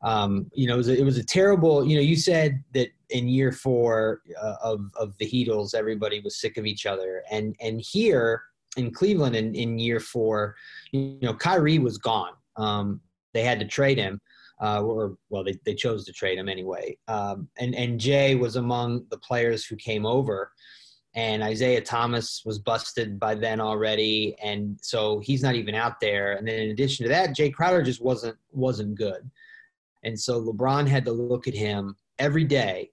um, 0.03 0.48
you 0.55 0.68
know, 0.68 0.74
it 0.74 0.79
was 0.79 0.88
a, 0.88 0.96
it 0.96 1.05
was 1.05 1.18
a 1.18 1.24
terrible. 1.24 1.85
You 1.85 1.96
know, 1.96 2.03
you 2.03 2.14
said 2.14 2.62
that 2.74 2.88
in 3.11 3.29
year 3.29 3.51
four 3.51 4.22
uh, 4.40 4.55
of 4.62 4.88
of 4.94 5.18
the 5.18 5.27
Heatles, 5.29 5.74
everybody 5.74 6.20
was 6.20 6.40
sick 6.40 6.57
of 6.57 6.64
each 6.64 6.87
other, 6.87 7.24
and 7.29 7.57
and 7.61 7.81
here 7.81 8.44
in 8.77 8.92
Cleveland 8.92 9.35
in, 9.35 9.57
in 9.57 9.81
year 9.81 9.98
four, 9.98 10.55
you 10.92 11.18
know, 11.20 11.35
Kyrie 11.35 11.81
was 11.81 11.98
gone. 11.98 12.35
Um, 12.57 13.01
they 13.35 13.42
had 13.42 13.61
to 13.61 13.66
trade 13.66 13.98
him. 13.98 14.20
Uh, 14.61 14.83
or 14.83 15.16
well, 15.31 15.44
they, 15.44 15.57
they 15.64 15.75
chose 15.75 16.05
to 16.05 16.12
trade 16.12 16.38
him 16.38 16.49
anyway. 16.49 16.97
Um, 17.07 17.49
and 17.59 17.75
and 17.75 18.01
Jay 18.01 18.35
was 18.35 18.57
among 18.57 19.07
the 19.11 19.18
players 19.18 19.64
who 19.64 19.77
came 19.77 20.05
over, 20.05 20.53
and 21.14 21.42
Isaiah 21.42 21.81
Thomas 21.81 22.42
was 22.44 22.59
busted 22.59 23.21
by 23.21 23.35
then 23.35 23.61
already, 23.61 24.37
and 24.42 24.79
so 24.83 25.21
he's 25.21 25.42
not 25.42 25.55
even 25.55 25.75
out 25.75 26.01
there. 26.01 26.33
And 26.33 26.47
then 26.47 26.61
in 26.61 26.71
addition 26.71 27.05
to 27.05 27.11
that, 27.11 27.37
Jay 27.37 27.51
Crowder 27.51 27.83
just 27.83 28.03
wasn't 28.03 28.37
wasn't 28.51 28.97
good, 28.97 29.31
and 30.03 30.18
so 30.18 30.42
LeBron 30.42 30.88
had 30.88 31.05
to 31.05 31.12
look 31.12 31.47
at 31.47 31.55
him 31.55 31.97
every 32.18 32.44
day 32.44 32.90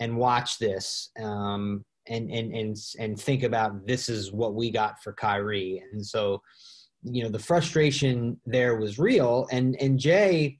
and 0.00 0.16
watch 0.16 0.58
this 0.58 1.10
um, 1.20 1.84
and 2.08 2.30
and 2.30 2.54
and 2.54 2.76
and 2.98 3.20
think 3.20 3.42
about 3.42 3.86
this 3.86 4.08
is 4.08 4.32
what 4.32 4.54
we 4.54 4.70
got 4.70 5.02
for 5.02 5.12
Kyrie, 5.12 5.82
and 5.92 6.04
so 6.04 6.42
you 7.02 7.22
know 7.22 7.28
the 7.28 7.38
frustration 7.38 8.38
there 8.46 8.76
was 8.76 8.98
real, 8.98 9.48
and 9.50 9.76
and 9.80 9.98
Jay, 9.98 10.58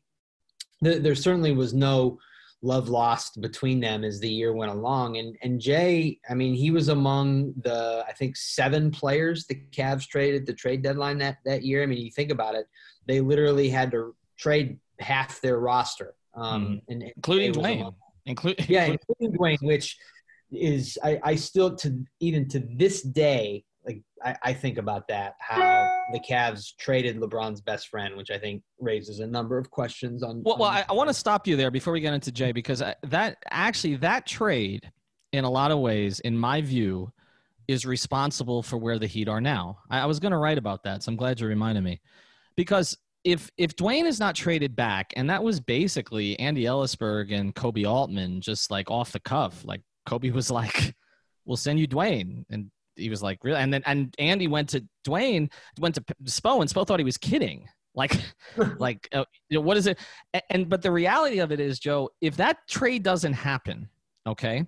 th- 0.82 1.02
there 1.02 1.14
certainly 1.14 1.52
was 1.52 1.74
no 1.74 2.18
love 2.62 2.88
lost 2.88 3.40
between 3.42 3.78
them 3.78 4.04
as 4.04 4.20
the 4.20 4.28
year 4.28 4.52
went 4.54 4.72
along. 4.72 5.18
And 5.18 5.36
and 5.42 5.60
Jay, 5.60 6.18
I 6.28 6.34
mean, 6.34 6.54
he 6.54 6.70
was 6.70 6.88
among 6.88 7.52
the 7.62 8.04
I 8.08 8.12
think 8.12 8.36
seven 8.36 8.90
players 8.90 9.46
the 9.46 9.60
Cavs 9.70 10.08
traded 10.08 10.46
the 10.46 10.54
trade 10.54 10.82
deadline 10.82 11.18
that 11.18 11.38
that 11.44 11.62
year. 11.62 11.82
I 11.82 11.86
mean, 11.86 11.98
you 11.98 12.10
think 12.10 12.30
about 12.30 12.54
it, 12.54 12.66
they 13.06 13.20
literally 13.20 13.68
had 13.68 13.90
to 13.90 14.14
trade 14.38 14.78
half 15.00 15.40
their 15.40 15.58
roster, 15.58 16.14
um, 16.34 16.80
and, 16.88 17.02
and 17.02 17.02
Mm-hmm. 17.02 17.10
Including 17.16 17.52
Dwyane. 17.52 17.94
Include 18.26 18.68
yeah, 18.68 18.84
including 18.84 19.38
Dwyane, 19.38 19.62
which 19.62 19.98
is 20.50 20.98
I, 21.04 21.20
I 21.22 21.34
still 21.34 21.74
to 21.76 22.04
even 22.20 22.48
to 22.48 22.60
this 22.76 23.02
day 23.02 23.64
like 23.86 24.02
I, 24.24 24.36
I 24.42 24.52
think 24.52 24.78
about 24.78 25.08
that 25.08 25.34
how 25.38 25.88
the 26.12 26.20
Cavs 26.20 26.76
traded 26.78 27.18
LeBron's 27.20 27.60
best 27.60 27.88
friend, 27.88 28.16
which 28.16 28.30
I 28.30 28.38
think 28.38 28.62
raises 28.78 29.20
a 29.20 29.26
number 29.26 29.58
of 29.58 29.70
questions 29.70 30.22
on. 30.22 30.42
Well, 30.44 30.56
well 30.58 30.70
I, 30.70 30.84
I 30.88 30.92
want 30.92 31.08
to 31.08 31.14
stop 31.14 31.46
you 31.46 31.56
there 31.56 31.70
before 31.70 31.92
we 31.92 32.00
get 32.00 32.14
into 32.14 32.32
Jay 32.32 32.52
because 32.52 32.82
I, 32.82 32.94
that 33.04 33.36
actually 33.50 33.96
that 33.96 34.26
trade, 34.26 34.90
in 35.32 35.44
a 35.44 35.50
lot 35.50 35.70
of 35.70 35.78
ways, 35.78 36.20
in 36.20 36.36
my 36.36 36.60
view, 36.60 37.12
is 37.68 37.84
responsible 37.84 38.62
for 38.62 38.76
where 38.76 38.98
the 38.98 39.06
Heat 39.06 39.28
are 39.28 39.40
now. 39.40 39.78
I, 39.90 40.00
I 40.00 40.06
was 40.06 40.20
going 40.20 40.32
to 40.32 40.38
write 40.38 40.58
about 40.58 40.84
that, 40.84 41.02
so 41.02 41.10
I'm 41.10 41.16
glad 41.16 41.40
you 41.40 41.46
reminded 41.46 41.84
me, 41.84 42.00
because 42.56 42.96
if 43.24 43.50
if 43.56 43.74
Dwyane 43.74 44.04
is 44.04 44.20
not 44.20 44.34
traded 44.34 44.76
back, 44.76 45.12
and 45.16 45.28
that 45.30 45.42
was 45.42 45.60
basically 45.60 46.38
Andy 46.38 46.64
Elisburg 46.64 47.32
and 47.32 47.54
Koby 47.54 47.86
Altman 47.86 48.40
just 48.40 48.70
like 48.70 48.90
off 48.90 49.12
the 49.12 49.20
cuff, 49.20 49.64
like 49.64 49.80
Koby 50.06 50.32
was 50.32 50.50
like, 50.50 50.94
"We'll 51.46 51.56
send 51.56 51.80
you 51.80 51.88
Dwyane," 51.88 52.44
and 52.50 52.70
he 52.96 53.10
was 53.10 53.22
like, 53.22 53.42
"Really?" 53.44 53.58
And 53.60 53.72
then 53.72 53.82
and 53.86 54.14
Andy 54.18 54.46
went 54.46 54.68
to 54.70 54.84
Dwyane, 55.06 55.50
went 55.78 55.94
to 55.96 56.04
Spo, 56.24 56.60
and 56.60 56.70
Spo 56.70 56.86
thought 56.86 57.00
he 57.00 57.04
was 57.04 57.18
kidding. 57.18 57.66
Like, 57.96 58.16
like 58.78 59.08
uh, 59.12 59.24
you 59.48 59.56
know, 59.56 59.60
what 59.60 59.76
is 59.76 59.86
it? 59.86 60.00
A- 60.34 60.42
And 60.50 60.68
but 60.68 60.82
the 60.82 60.90
reality 60.90 61.38
of 61.38 61.52
it 61.52 61.60
is, 61.60 61.78
Joe, 61.78 62.10
if 62.20 62.36
that 62.38 62.56
trade 62.68 63.04
doesn't 63.04 63.34
happen, 63.34 63.88
okay, 64.26 64.66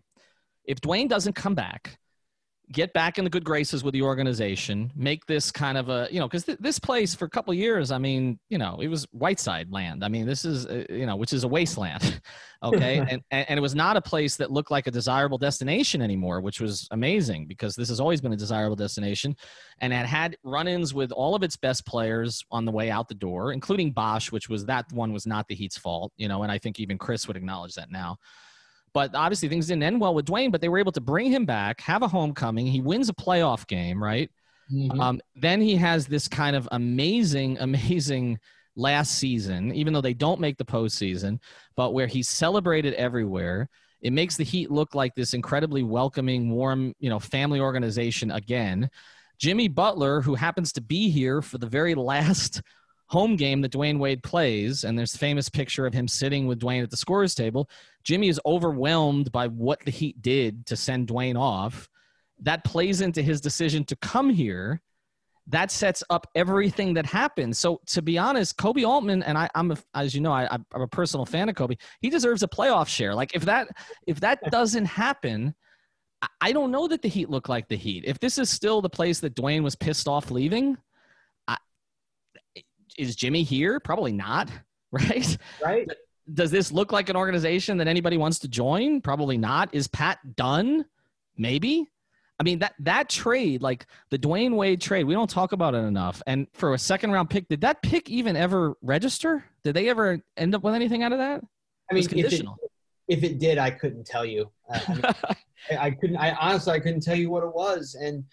if 0.65 0.81
Dwyane 0.81 1.09
doesn't 1.09 1.33
come 1.33 1.57
back, 1.57 1.99
get 2.73 2.93
back 2.93 3.19
in 3.19 3.25
the 3.25 3.31
good 3.31 3.45
graces 3.45 3.85
with 3.85 3.93
the 3.93 4.03
organization, 4.03 4.91
make 4.97 5.25
this 5.27 5.53
kind 5.53 5.79
of 5.79 5.89
a 5.89 6.09
you 6.11 6.19
know 6.19 6.27
because 6.27 6.45
th- 6.45 6.59
this 6.59 6.79
place 6.79 7.15
for 7.15 7.25
a 7.25 7.31
couple 7.31 7.53
of 7.53 7.59
years, 7.59 7.93
I 7.93 7.99
mean, 7.99 8.39
you 8.49 8.59
know, 8.59 8.79
it 8.81 8.89
was 8.89 9.07
Whiteside 9.13 9.71
land. 9.71 10.05
I 10.05 10.09
mean, 10.09 10.27
this 10.27 10.45
is 10.45 10.67
uh, 10.67 10.85
you 10.91 11.07
know, 11.07 11.17
which 11.17 11.33
is 11.33 11.45
a 11.45 11.49
wasteland, 11.49 12.21
okay, 12.63 12.99
and, 13.09 13.23
and 13.31 13.47
and 13.49 13.59
it 13.59 13.61
was 13.61 13.75
not 13.75 13.97
a 13.97 14.01
place 14.01 14.37
that 14.37 14.51
looked 14.51 14.71
like 14.71 14.87
a 14.87 14.91
desirable 14.91 15.39
destination 15.39 16.03
anymore, 16.03 16.41
which 16.41 16.61
was 16.61 16.89
amazing 16.91 17.47
because 17.47 17.77
this 17.77 17.89
has 17.89 18.01
always 18.01 18.21
been 18.21 18.33
a 18.33 18.37
desirable 18.37 18.77
destination, 18.77 19.37
and 19.81 19.93
it 19.93 20.07
had 20.07 20.37
run-ins 20.43 20.93
with 20.93 21.13
all 21.13 21.35
of 21.35 21.43
its 21.43 21.57
best 21.57 21.87
players 21.87 22.45
on 22.51 22.65
the 22.65 22.73
way 22.73 22.91
out 22.91 23.09
the 23.09 23.15
door, 23.15 23.53
including 23.53 23.93
Bosh, 23.93 24.33
which 24.33 24.49
was 24.49 24.67
that 24.67 24.87
one 24.93 25.13
was 25.13 25.27
not 25.27 25.47
the 25.47 25.55
Heat's 25.55 25.79
fault, 25.79 26.13
you 26.17 26.27
know, 26.27 26.43
and 26.43 26.51
I 26.51 26.59
think 26.59 26.81
even 26.81 26.99
Chris 26.99 27.29
would 27.29 27.37
acknowledge 27.37 27.75
that 27.75 27.91
now. 27.93 28.17
But 28.97 29.15
obviously 29.15 29.51
things 29.51 29.67
didn't 29.67 29.83
end 29.83 30.01
well 30.01 30.15
with 30.15 30.25
Dwyane, 30.25 30.51
but 30.51 30.63
they 30.63 30.71
were 30.71 30.79
able 30.79 30.93
to 30.93 31.03
bring 31.03 31.31
him 31.31 31.45
back, 31.45 31.83
have 31.83 32.01
a 32.01 32.09
homecoming. 32.09 32.67
He 32.67 32.81
wins 32.81 33.11
a 33.11 33.13
playoff 33.13 33.67
game, 33.67 34.03
right? 34.03 34.31
Mhm. 34.73 34.99
Um, 34.99 35.21
then 35.35 35.61
he 35.61 35.77
has 35.77 36.07
this 36.07 36.29
kind 36.29 36.57
of 36.57 36.67
amazing, 36.73 37.59
amazing 37.61 38.39
last 38.75 39.19
season, 39.19 39.75
even 39.75 39.93
though 39.93 40.01
they 40.01 40.15
don't 40.15 40.41
make 40.41 40.57
the 40.57 40.65
postseason, 40.65 41.41
but 41.77 41.93
where 41.93 42.07
he's 42.07 42.31
celebrated 42.31 42.95
everywhere. 42.95 43.69
It 44.01 44.15
makes 44.15 44.39
the 44.39 44.45
Heat 44.45 44.71
look 44.71 44.95
like 44.95 45.15
this 45.15 45.35
incredibly 45.35 45.83
welcoming, 45.83 46.51
warm, 46.51 46.95
you 46.99 47.11
know, 47.11 47.21
family 47.21 47.61
organization 47.61 48.31
again. 48.31 48.89
Jimmy 49.37 49.69
Butler, 49.69 50.23
who 50.23 50.37
happens 50.37 50.73
to 50.73 50.81
be 50.81 51.11
here 51.11 51.43
for 51.43 51.59
the 51.59 51.67
very 51.67 51.95
last 52.13 52.63
home 53.09 53.37
game 53.37 53.61
that 53.63 53.73
Dwyane 53.73 53.99
Wade 53.99 54.23
plays, 54.23 54.85
and 54.85 54.99
there's 54.99 55.15
a 55.15 55.19
famous 55.19 55.49
picture 55.49 55.87
of 55.87 55.95
him 55.95 56.09
sitting 56.09 56.47
with 56.47 56.61
Dwyane 56.61 56.83
at 56.83 56.91
the 56.91 56.97
scorer's 56.97 57.35
table. 57.35 57.71
Jimmy 58.05 58.29
is 58.29 58.41
overwhelmed 58.45 59.31
by 59.33 59.49
what 59.49 59.81
the 59.85 59.91
Heat 59.91 60.21
did 60.23 60.67
to 60.67 60.77
send 60.77 61.09
Dwyane 61.09 61.39
off 61.39 61.89
that 62.41 62.65
plays 62.65 63.01
into 63.01 63.23
his 63.23 63.41
decision 63.41 63.85
to 63.85 63.97
come 63.97 64.31
here. 64.31 64.81
That 65.49 65.71
sets 65.71 66.03
up 66.11 66.27
everything 66.35 66.95
that 66.95 67.07
happens. 67.07 67.59
So 67.59 67.81
to 67.87 68.03
be 68.03 68.19
honest, 68.19 68.57
Koby 68.57 68.87
Altman 68.87 69.23
and 69.23 69.39
I, 69.39 69.49
I'm 69.55 69.71
a, 69.71 69.77
as 69.95 70.13
you 70.13 70.21
know, 70.21 70.33
I, 70.33 70.49
I'm 70.51 70.83
a 70.83 70.89
personal 70.89 71.25
fan 71.25 71.49
of 71.49 71.55
Koby. 71.55 71.79
He 72.01 72.11
deserves 72.11 72.43
a 72.43 72.49
playoff 72.49 72.89
share. 72.89 73.15
Like 73.15 73.33
if 73.35 73.45
that 73.45 73.69
if 74.09 74.19
that 74.21 74.41
doesn't 74.51 74.87
happen, 74.87 75.55
I- 76.41 76.51
don't 76.53 76.73
know 76.73 76.89
that 76.89 77.01
the 77.01 77.09
Heat 77.09 77.31
look 77.31 77.49
like 77.49 77.69
the 77.69 77.77
Heat. 77.77 78.05
If 78.07 78.19
this 78.19 78.39
is 78.39 78.51
still 78.51 78.83
the 78.83 78.91
place 78.91 79.21
that 79.21 79.37
Dwyane 79.37 79.63
was 79.63 79.77
pissed 79.77 80.09
off 80.09 80.33
leaving, 80.33 80.77
is 82.99 83.17
Jimmy 83.17 83.43
here? 83.43 83.81
Probably 83.81 84.13
not. 84.13 84.51
Right? 84.93 85.37
right? 85.63 85.89
does 86.33 86.51
this 86.51 86.73
look 86.73 86.93
like 86.93 87.09
an 87.09 87.17
organization 87.17 87.77
that 87.79 87.89
anybody 87.89 88.17
wants 88.17 88.39
to 88.39 88.49
join? 88.49 89.01
Probably 89.01 89.37
not. 89.37 89.69
Is 89.75 89.89
Pat 89.89 90.19
done? 90.37 90.87
Maybe. 91.37 91.91
I 92.39 92.45
mean 92.45 92.61
that 92.61 92.75
that 92.79 93.09
trade, 93.09 93.63
like 93.63 93.87
the 94.11 94.19
Dwyane 94.19 94.55
Wade 94.55 94.81
trade, 94.81 95.05
we 95.05 95.13
don't 95.13 95.29
talk 95.29 95.53
about 95.53 95.75
it 95.75 95.79
enough. 95.79 96.23
And 96.27 96.47
for 96.55 96.75
a 96.75 96.79
second 96.79 97.11
round 97.11 97.29
pick, 97.29 97.49
did 97.49 97.61
that 97.63 97.83
pick 97.83 98.09
even 98.09 98.37
ever 98.37 98.75
register? 98.81 99.45
Did 99.65 99.75
they 99.75 99.89
ever 99.89 100.21
end 100.37 100.55
up 100.55 100.63
with 100.63 100.75
anything 100.75 101.03
out 101.03 101.13
of 101.13 101.19
that? 101.19 101.43
I 101.91 101.95
mean, 101.95 102.05
if 102.05 102.13
it, 102.13 102.15
conditional. 102.15 102.57
if 103.09 103.23
it 103.25 103.39
did, 103.39 103.59
I 103.59 103.71
couldn't 103.71 104.07
tell 104.07 104.25
you. 104.25 104.51
Uh, 104.73 104.81
I, 104.87 104.95
mean, 104.95 105.03
I- 105.29 105.37
I 105.79 105.91
couldn't. 105.91 106.17
I 106.17 106.33
honestly, 106.33 106.73
I 106.73 106.81
couldn't 106.81 107.01
tell 107.03 107.17
you 107.17 107.31
what 107.31 107.43
it 107.43 107.53
was. 107.55 107.97
And 108.01 108.25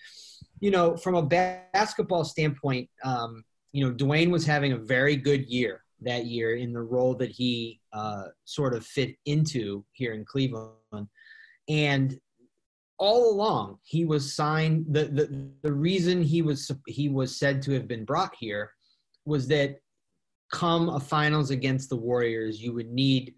you 0.59 0.71
know, 0.71 0.95
from 0.95 1.15
a 1.15 1.21
basketball 1.21 2.23
standpoint, 2.23 2.89
um, 3.03 3.43
you 3.73 3.85
know, 3.85 3.93
Dwyane 3.93 4.31
was 4.31 4.45
having 4.45 4.71
a 4.71 4.77
very 4.77 5.15
good 5.15 5.45
year 5.49 5.83
that 6.01 6.25
year 6.25 6.55
in 6.55 6.73
the 6.73 6.81
role 6.81 7.15
that 7.15 7.31
he 7.31 7.81
uh, 7.91 8.25
sort 8.45 8.73
of 8.73 8.85
fit 8.85 9.15
into 9.25 9.83
here 9.93 10.13
in 10.13 10.23
Cleveland, 10.23 11.07
and 11.67 12.19
all 12.99 13.31
along 13.31 13.79
he 13.83 14.05
was 14.05 14.33
signed. 14.33 14.85
The 14.89 15.05
the 15.05 15.49
the 15.63 15.73
reason 15.73 16.21
he 16.21 16.41
was 16.41 16.71
he 16.87 17.09
was 17.09 17.37
said 17.37 17.61
to 17.63 17.71
have 17.73 17.87
been 17.87 18.05
brought 18.05 18.35
here 18.39 18.71
was 19.25 19.47
that 19.47 19.79
come 20.51 20.89
a 20.89 20.99
finals 20.99 21.49
against 21.49 21.89
the 21.89 21.95
Warriors, 21.95 22.61
you 22.61 22.73
would 22.73 22.91
need 22.91 23.33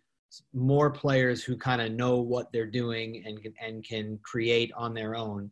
more 0.53 0.91
players 0.91 1.43
who 1.43 1.55
kind 1.55 1.81
of 1.81 1.93
know 1.93 2.17
what 2.17 2.51
they're 2.51 2.65
doing 2.65 3.23
and 3.25 3.39
and 3.61 3.87
can 3.87 4.19
create 4.23 4.71
on 4.75 4.93
their 4.93 5.15
own, 5.15 5.49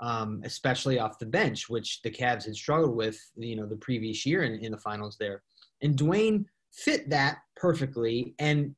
um, 0.00 0.42
especially 0.44 0.98
off 0.98 1.18
the 1.18 1.26
bench, 1.26 1.68
which 1.68 2.02
the 2.02 2.10
Cavs 2.10 2.44
had 2.44 2.54
struggled 2.54 2.94
with, 2.94 3.18
you 3.36 3.56
know, 3.56 3.66
the 3.66 3.76
previous 3.76 4.26
year 4.26 4.42
in, 4.42 4.54
in 4.60 4.72
the 4.72 4.78
finals 4.78 5.16
there. 5.18 5.42
And 5.82 5.96
Dwyane 5.96 6.44
fit 6.72 7.08
that 7.10 7.38
perfectly 7.56 8.34
and 8.38 8.74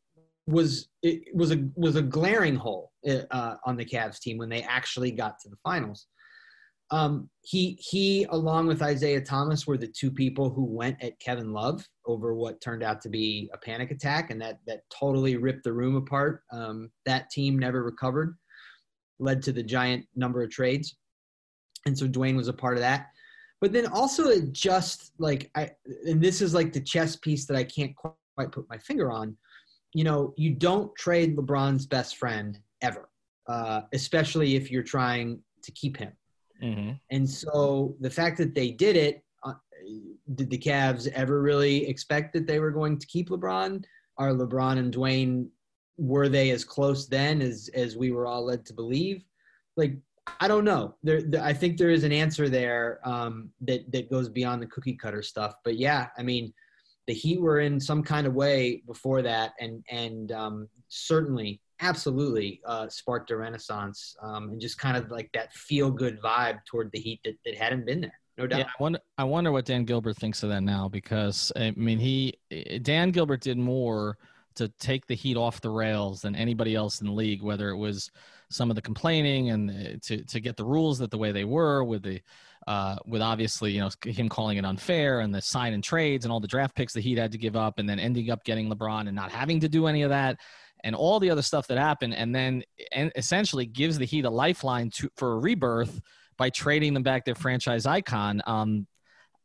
was 0.46 0.88
it 1.02 1.22
was 1.34 1.52
a 1.52 1.68
was 1.74 1.96
a 1.96 2.02
glaring 2.02 2.56
hole 2.56 2.92
uh, 3.30 3.56
on 3.66 3.76
the 3.76 3.84
Cavs 3.84 4.18
team 4.18 4.38
when 4.38 4.48
they 4.48 4.62
actually 4.62 5.10
got 5.10 5.38
to 5.40 5.48
the 5.48 5.58
finals. 5.62 6.06
Um, 6.90 7.28
he 7.42 7.78
he 7.82 8.24
along 8.30 8.66
with 8.66 8.80
Isaiah 8.80 9.20
Thomas 9.20 9.66
were 9.66 9.76
the 9.76 9.88
two 9.88 10.10
people 10.10 10.48
who 10.48 10.64
went 10.64 11.02
at 11.02 11.20
Kevin 11.20 11.52
Love 11.52 11.86
over 12.06 12.34
what 12.34 12.62
turned 12.62 12.82
out 12.82 13.02
to 13.02 13.10
be 13.10 13.50
a 13.52 13.58
panic 13.58 13.90
attack, 13.90 14.30
and 14.30 14.40
that 14.40 14.60
that 14.66 14.80
totally 14.90 15.36
ripped 15.36 15.64
the 15.64 15.72
room 15.72 15.96
apart. 15.96 16.42
Um, 16.50 16.90
that 17.04 17.28
team 17.28 17.58
never 17.58 17.82
recovered, 17.82 18.38
led 19.18 19.42
to 19.42 19.52
the 19.52 19.62
giant 19.62 20.06
number 20.16 20.42
of 20.42 20.50
trades, 20.50 20.96
and 21.86 21.96
so 21.96 22.06
Dwyane 22.06 22.36
was 22.36 22.48
a 22.48 22.52
part 22.52 22.76
of 22.76 22.80
that. 22.80 23.08
But 23.60 23.72
then 23.72 23.86
also 23.86 24.28
it 24.28 24.52
just 24.52 25.12
like 25.18 25.50
I 25.54 25.70
and 26.06 26.22
this 26.22 26.40
is 26.40 26.54
like 26.54 26.72
the 26.72 26.80
chess 26.80 27.16
piece 27.16 27.46
that 27.46 27.56
I 27.56 27.64
can't 27.64 27.94
quite 27.96 28.52
put 28.52 28.68
my 28.68 28.78
finger 28.78 29.10
on. 29.10 29.36
You 29.94 30.04
know, 30.04 30.34
you 30.36 30.50
don't 30.50 30.94
trade 30.96 31.36
LeBron's 31.36 31.86
best 31.86 32.16
friend 32.16 32.58
ever, 32.82 33.08
uh, 33.48 33.82
especially 33.92 34.54
if 34.54 34.70
you're 34.70 34.82
trying 34.82 35.40
to 35.62 35.72
keep 35.72 35.96
him. 35.96 36.12
Mm-hmm. 36.62 36.92
And 37.10 37.28
so 37.28 37.96
the 38.00 38.10
fact 38.10 38.38
that 38.38 38.54
they 38.54 38.70
did 38.70 38.96
it, 38.96 39.24
uh, 39.44 39.54
did 40.34 40.50
the 40.50 40.58
Cavs 40.58 41.08
ever 41.08 41.40
really 41.40 41.86
expect 41.88 42.32
that 42.34 42.46
they 42.46 42.60
were 42.60 42.70
going 42.70 42.98
to 42.98 43.06
keep 43.06 43.30
LeBron? 43.30 43.84
Are 44.18 44.32
LeBron 44.32 44.78
and 44.78 44.94
Dwyane 44.94 45.48
were 45.96 46.28
they 46.28 46.50
as 46.50 46.64
close 46.64 47.06
then 47.06 47.42
as 47.42 47.68
as 47.74 47.96
we 47.96 48.12
were 48.12 48.26
all 48.26 48.44
led 48.44 48.64
to 48.66 48.72
believe? 48.72 49.24
Like 49.76 49.96
I 50.40 50.48
don't 50.48 50.64
know. 50.64 50.94
There, 51.02 51.22
there 51.22 51.42
I 51.42 51.52
think 51.52 51.76
there 51.76 51.90
is 51.90 52.04
an 52.04 52.12
answer 52.12 52.48
there 52.48 53.00
um, 53.04 53.50
that 53.62 53.90
that 53.92 54.10
goes 54.10 54.28
beyond 54.28 54.62
the 54.62 54.66
cookie 54.66 54.94
cutter 54.94 55.22
stuff. 55.22 55.54
But 55.64 55.76
yeah, 55.76 56.08
I 56.16 56.22
mean, 56.22 56.52
the 57.06 57.14
Heat 57.14 57.40
were 57.40 57.60
in 57.60 57.80
some 57.80 58.02
kind 58.02 58.26
of 58.26 58.34
way 58.34 58.82
before 58.86 59.22
that, 59.22 59.52
and 59.60 59.84
and 59.90 60.32
um, 60.32 60.68
certainly 60.88 61.60
absolutely 61.80 62.60
uh, 62.64 62.88
sparked 62.88 63.30
a 63.30 63.36
renaissance 63.36 64.16
um, 64.22 64.50
and 64.50 64.60
just 64.60 64.78
kind 64.78 64.96
of 64.96 65.10
like 65.10 65.30
that 65.32 65.52
feel 65.52 65.90
good 65.90 66.20
vibe 66.20 66.58
toward 66.64 66.90
the 66.92 66.98
Heat 66.98 67.20
that, 67.24 67.36
that 67.44 67.56
hadn't 67.56 67.86
been 67.86 68.00
there. 68.00 68.20
No 68.36 68.46
doubt. 68.46 68.58
Yeah, 68.60 68.64
I 68.66 68.82
wonder, 68.82 68.98
I 69.16 69.24
wonder 69.24 69.50
what 69.52 69.64
Dan 69.64 69.84
Gilbert 69.84 70.16
thinks 70.16 70.42
of 70.42 70.48
that 70.50 70.62
now 70.62 70.88
because 70.88 71.52
I 71.56 71.72
mean 71.72 71.98
he 71.98 72.34
Dan 72.82 73.10
Gilbert 73.10 73.40
did 73.40 73.58
more 73.58 74.16
to 74.58 74.68
take 74.78 75.06
the 75.06 75.14
heat 75.14 75.36
off 75.36 75.60
the 75.60 75.70
rails 75.70 76.22
than 76.22 76.36
anybody 76.36 76.74
else 76.74 77.00
in 77.00 77.06
the 77.06 77.12
league, 77.12 77.42
whether 77.42 77.70
it 77.70 77.76
was 77.76 78.10
some 78.50 78.70
of 78.70 78.76
the 78.76 78.82
complaining 78.82 79.50
and 79.50 79.70
uh, 79.70 79.98
to 80.02 80.24
to 80.24 80.40
get 80.40 80.56
the 80.56 80.64
rules 80.64 80.98
that 80.98 81.10
the 81.10 81.18
way 81.18 81.32
they 81.32 81.44
were 81.44 81.84
with 81.84 82.02
the 82.02 82.20
uh, 82.66 82.96
with 83.06 83.22
obviously 83.22 83.72
you 83.72 83.80
know 83.80 83.90
him 84.04 84.28
calling 84.28 84.58
it 84.58 84.64
unfair 84.64 85.20
and 85.20 85.34
the 85.34 85.40
sign 85.40 85.72
and 85.72 85.84
trades 85.84 86.24
and 86.24 86.32
all 86.32 86.40
the 86.40 86.48
draft 86.48 86.74
picks 86.74 86.92
that 86.92 87.00
he 87.00 87.14
had 87.14 87.32
to 87.32 87.38
give 87.38 87.56
up 87.56 87.78
and 87.78 87.88
then 87.88 87.98
ending 87.98 88.30
up 88.30 88.44
getting 88.44 88.70
LeBron 88.70 89.06
and 89.06 89.14
not 89.14 89.30
having 89.30 89.60
to 89.60 89.68
do 89.68 89.86
any 89.86 90.02
of 90.02 90.10
that 90.10 90.38
and 90.84 90.94
all 90.94 91.20
the 91.20 91.30
other 91.30 91.42
stuff 91.42 91.66
that 91.66 91.78
happened 91.78 92.14
and 92.14 92.34
then 92.34 92.62
and 92.92 93.12
essentially 93.16 93.66
gives 93.66 93.98
the 93.98 94.04
Heat 94.04 94.24
a 94.24 94.30
lifeline 94.30 94.90
to 94.90 95.10
for 95.16 95.32
a 95.32 95.38
rebirth 95.38 96.00
by 96.36 96.50
trading 96.50 96.94
them 96.94 97.02
back 97.02 97.24
their 97.24 97.34
franchise 97.34 97.84
icon. 97.84 98.40
Um, 98.46 98.86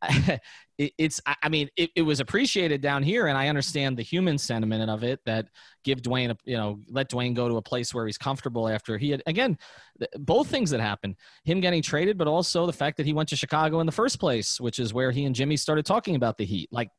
it's, 0.77 1.21
I 1.25 1.49
mean, 1.49 1.69
it, 1.77 1.91
it 1.95 2.01
was 2.01 2.19
appreciated 2.19 2.81
down 2.81 3.03
here, 3.03 3.27
and 3.27 3.37
I 3.37 3.47
understand 3.47 3.97
the 3.97 4.03
human 4.03 4.37
sentiment 4.37 4.89
of 4.89 5.03
it 5.03 5.19
that 5.25 5.47
give 5.83 6.01
Dwyane, 6.01 6.31
a, 6.31 6.37
you 6.45 6.57
know, 6.57 6.79
let 6.89 7.09
Dwyane 7.09 7.33
go 7.33 7.47
to 7.47 7.57
a 7.57 7.61
place 7.61 7.93
where 7.93 8.05
he's 8.05 8.17
comfortable 8.17 8.67
after 8.67 8.97
he 8.97 9.11
had, 9.11 9.23
again, 9.27 9.57
th- 9.99 10.11
both 10.19 10.47
things 10.47 10.69
that 10.71 10.79
happened 10.79 11.15
him 11.43 11.59
getting 11.59 11.81
traded, 11.81 12.17
but 12.17 12.27
also 12.27 12.65
the 12.65 12.73
fact 12.73 12.97
that 12.97 13.05
he 13.05 13.13
went 13.13 13.29
to 13.29 13.35
Chicago 13.35 13.79
in 13.79 13.85
the 13.85 13.91
first 13.91 14.19
place, 14.19 14.59
which 14.59 14.79
is 14.79 14.93
where 14.93 15.11
he 15.11 15.25
and 15.25 15.35
Jimmy 15.35 15.57
started 15.57 15.85
talking 15.85 16.15
about 16.15 16.37
the 16.37 16.45
Heat. 16.45 16.69
Like, 16.71 16.89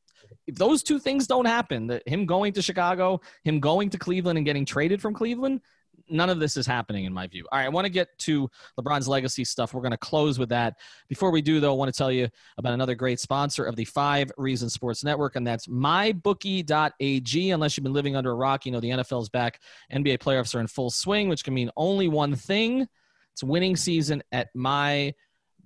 if 0.47 0.57
those 0.57 0.83
two 0.83 0.99
things 0.99 1.27
don't 1.27 1.47
happen, 1.47 1.87
that 1.89 2.07
him 2.09 2.27
going 2.27 2.53
to 2.55 2.63
Chicago, 2.63 3.21
him 3.43 3.61
going 3.61 3.91
to 3.91 3.99
Cleveland 3.99 4.39
and 4.39 4.47
getting 4.47 4.65
traded 4.65 5.01
from 5.01 5.15
Cleveland, 5.15 5.61
none 6.09 6.31
of 6.31 6.39
this 6.39 6.57
is 6.57 6.67
happening 6.67 7.05
in 7.05 7.13
my 7.13 7.27
view. 7.27 7.47
All 7.51 7.59
right, 7.59 7.67
I 7.67 7.69
want 7.69 7.85
to 7.87 7.91
get 7.91 8.17
to 8.21 8.51
LeBron's 8.79 9.09
legacy 9.09 9.45
stuff. 9.45 9.75
We're 9.75 9.81
going 9.81 9.93
to 9.93 9.97
close 9.97 10.39
with 10.39 10.49
that. 10.51 10.79
Before 11.09 11.31
we 11.31 11.43
do, 11.43 11.61
though, 11.61 11.73
I 11.73 11.77
want 11.77 11.93
to 11.93 11.97
tell 11.97 12.13
you 12.13 12.29
about 12.59 12.73
another 12.73 12.95
great 12.95 13.21
sponsor 13.21 13.65
of 13.65 13.77
the 13.77 13.85
Five 13.85 14.31
Reasons 14.37 14.73
Sports 14.73 15.05
Network, 15.05 15.37
and 15.37 15.47
that's 15.47 15.67
mybookie.ag. 15.67 17.51
Unless 17.51 17.77
you've 17.77 17.85
been 17.85 17.93
living 17.93 18.17
under 18.17 18.31
a 18.31 18.35
rock, 18.35 18.67
you 18.67 18.73
know 18.73 18.81
the 18.81 18.91
NFL's 18.91 19.29
back. 19.29 19.61
NBA 19.93 20.19
playoffs 20.19 20.55
are 20.55 20.61
in 20.61 20.67
full 20.67 20.91
swing, 20.91 21.29
which 21.29 21.45
can 21.45 21.55
mean 21.55 21.71
only 21.77 22.09
one 22.09 22.35
thing. 22.35 22.87
It's 23.33 23.43
winning 23.43 23.77
season 23.77 24.23
at 24.31 24.49
my 24.55 25.15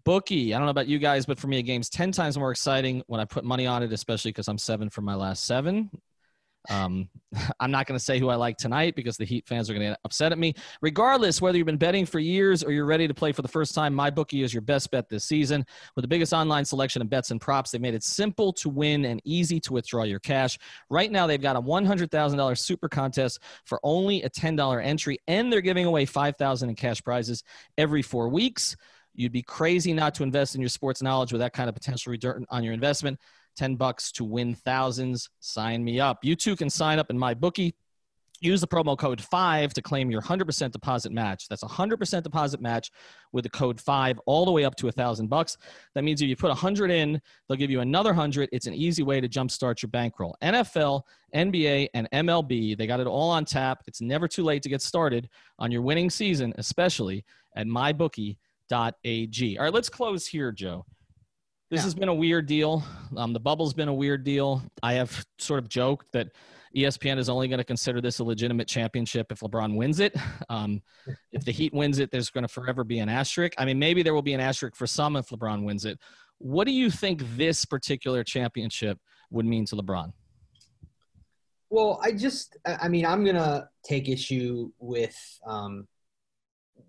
bookie. 0.04 0.54
I 0.54 0.58
don't 0.58 0.66
know 0.66 0.70
about 0.70 0.88
you 0.88 0.98
guys, 0.98 1.26
but 1.26 1.38
for 1.38 1.48
me, 1.48 1.58
a 1.58 1.62
game's 1.62 1.90
10 1.90 2.12
times 2.12 2.38
more 2.38 2.50
exciting 2.50 3.02
when 3.08 3.20
I 3.20 3.26
put 3.26 3.44
money 3.44 3.66
on 3.66 3.82
it, 3.82 3.92
especially 3.92 4.30
because 4.30 4.48
I'm 4.48 4.56
seven 4.56 4.88
for 4.88 5.02
my 5.02 5.14
last 5.14 5.44
seven. 5.44 5.90
Um, 6.70 7.08
I'm 7.60 7.70
not 7.70 7.86
going 7.86 7.98
to 7.98 8.04
say 8.04 8.18
who 8.18 8.28
I 8.28 8.34
like 8.34 8.56
tonight 8.56 8.94
because 8.96 9.16
the 9.16 9.24
Heat 9.24 9.46
fans 9.46 9.68
are 9.68 9.74
going 9.74 9.86
to 9.86 9.90
get 9.92 10.00
upset 10.04 10.32
at 10.32 10.38
me. 10.38 10.54
Regardless, 10.80 11.40
whether 11.40 11.58
you've 11.58 11.66
been 11.66 11.76
betting 11.76 12.06
for 12.06 12.18
years 12.18 12.62
or 12.64 12.72
you're 12.72 12.86
ready 12.86 13.06
to 13.06 13.14
play 13.14 13.32
for 13.32 13.42
the 13.42 13.48
first 13.48 13.74
time, 13.74 13.94
MyBookie 13.94 14.42
is 14.42 14.52
your 14.52 14.62
best 14.62 14.90
bet 14.90 15.08
this 15.08 15.24
season. 15.24 15.64
With 15.94 16.02
the 16.02 16.08
biggest 16.08 16.32
online 16.32 16.64
selection 16.64 17.02
of 17.02 17.10
bets 17.10 17.30
and 17.30 17.40
props, 17.40 17.70
they 17.70 17.78
made 17.78 17.94
it 17.94 18.02
simple 18.02 18.52
to 18.54 18.68
win 18.68 19.04
and 19.04 19.20
easy 19.24 19.60
to 19.60 19.72
withdraw 19.72 20.04
your 20.04 20.20
cash. 20.20 20.58
Right 20.90 21.10
now, 21.10 21.26
they've 21.26 21.40
got 21.40 21.56
a 21.56 21.62
$100,000 21.62 22.58
super 22.58 22.88
contest 22.88 23.40
for 23.64 23.80
only 23.82 24.22
a 24.22 24.30
$10 24.30 24.84
entry, 24.84 25.18
and 25.26 25.52
they're 25.52 25.60
giving 25.60 25.86
away 25.86 26.04
5,000 26.04 26.68
in 26.68 26.74
cash 26.74 27.02
prizes 27.02 27.42
every 27.76 28.02
four 28.02 28.28
weeks. 28.28 28.76
You'd 29.14 29.32
be 29.32 29.42
crazy 29.42 29.92
not 29.92 30.14
to 30.14 30.22
invest 30.22 30.54
in 30.54 30.60
your 30.60 30.68
sports 30.68 31.02
knowledge 31.02 31.32
with 31.32 31.40
that 31.40 31.52
kind 31.52 31.68
of 31.68 31.74
potential 31.74 32.12
return 32.12 32.46
on 32.50 32.62
your 32.62 32.72
investment. 32.72 33.18
10 33.58 33.74
bucks 33.74 34.12
to 34.12 34.24
win 34.24 34.54
thousands. 34.54 35.28
Sign 35.40 35.84
me 35.84 36.00
up. 36.00 36.24
You 36.24 36.36
too 36.36 36.56
can 36.56 36.70
sign 36.70 36.98
up 36.98 37.10
in 37.10 37.18
my 37.18 37.34
bookie. 37.34 37.74
Use 38.40 38.60
the 38.60 38.68
promo 38.68 38.96
code 38.96 39.20
5 39.20 39.74
to 39.74 39.82
claim 39.82 40.12
your 40.12 40.22
100% 40.22 40.70
deposit 40.70 41.10
match. 41.10 41.48
That's 41.48 41.64
a 41.64 41.66
100% 41.66 42.22
deposit 42.22 42.60
match 42.60 42.92
with 43.32 43.42
the 43.42 43.50
code 43.50 43.80
5 43.80 44.20
all 44.26 44.44
the 44.44 44.52
way 44.52 44.64
up 44.64 44.76
to 44.76 44.86
a 44.86 44.94
1000 44.94 45.26
bucks. 45.26 45.56
That 45.94 46.04
means 46.04 46.22
if 46.22 46.28
you 46.28 46.36
put 46.36 46.50
100 46.50 46.88
in, 46.92 47.20
they'll 47.48 47.58
give 47.58 47.70
you 47.70 47.80
another 47.80 48.10
100. 48.10 48.48
It's 48.52 48.68
an 48.68 48.74
easy 48.74 49.02
way 49.02 49.20
to 49.20 49.28
jumpstart 49.28 49.82
your 49.82 49.90
bankroll. 49.90 50.36
NFL, 50.40 51.02
NBA, 51.34 51.88
and 51.94 52.08
MLB, 52.12 52.78
they 52.78 52.86
got 52.86 53.00
it 53.00 53.08
all 53.08 53.30
on 53.30 53.44
tap. 53.44 53.82
It's 53.88 54.00
never 54.00 54.28
too 54.28 54.44
late 54.44 54.62
to 54.62 54.68
get 54.68 54.82
started 54.82 55.28
on 55.58 55.72
your 55.72 55.82
winning 55.82 56.08
season, 56.08 56.54
especially 56.58 57.24
at 57.56 57.66
mybookie.ag. 57.66 59.58
All 59.58 59.64
right, 59.64 59.74
let's 59.74 59.88
close 59.88 60.28
here, 60.28 60.52
Joe. 60.52 60.86
This 61.70 61.80
Yeah. 61.80 61.84
has 61.84 61.94
been 61.94 62.08
a 62.08 62.14
weird 62.14 62.46
deal. 62.46 62.82
Um, 63.16 63.32
the 63.32 63.40
bubble's 63.40 63.74
been 63.74 63.88
a 63.88 63.94
weird 63.94 64.24
deal. 64.24 64.62
I 64.82 64.94
have 64.94 65.26
sort 65.38 65.58
of 65.58 65.68
joked 65.68 66.10
that 66.12 66.28
ESPN 66.74 67.18
is 67.18 67.28
only 67.28 67.48
going 67.48 67.58
to 67.58 67.64
consider 67.64 68.00
this 68.00 68.18
a 68.20 68.24
legitimate 68.24 68.68
championship 68.68 69.30
if 69.30 69.40
LeBron 69.40 69.76
wins 69.76 70.00
it. 70.00 70.14
Um, 70.48 70.82
if 71.32 71.44
the 71.44 71.52
Heat 71.52 71.74
wins 71.74 71.98
it, 71.98 72.10
there's 72.10 72.30
going 72.30 72.42
to 72.42 72.48
forever 72.48 72.84
be 72.84 73.00
an 73.00 73.08
asterisk. 73.10 73.52
I 73.58 73.64
mean, 73.66 73.78
maybe 73.78 74.02
there 74.02 74.14
will 74.14 74.22
be 74.22 74.32
an 74.34 74.40
asterisk 74.40 74.76
for 74.76 74.86
some 74.86 75.16
if 75.16 75.28
LeBron 75.28 75.64
wins 75.64 75.84
it. 75.84 75.98
What 76.38 76.66
do 76.66 76.72
you 76.72 76.90
think 76.90 77.22
this 77.36 77.64
particular 77.66 78.24
championship 78.24 78.98
would 79.30 79.44
mean 79.44 79.66
to 79.66 79.76
LeBron? 79.76 80.12
Well, 81.70 82.00
I 82.02 82.12
just, 82.12 82.56
I 82.64 82.88
mean, 82.88 83.04
I'm 83.04 83.24
gonna 83.26 83.68
take 83.84 84.08
issue 84.08 84.72
with 84.78 85.14
um, 85.46 85.86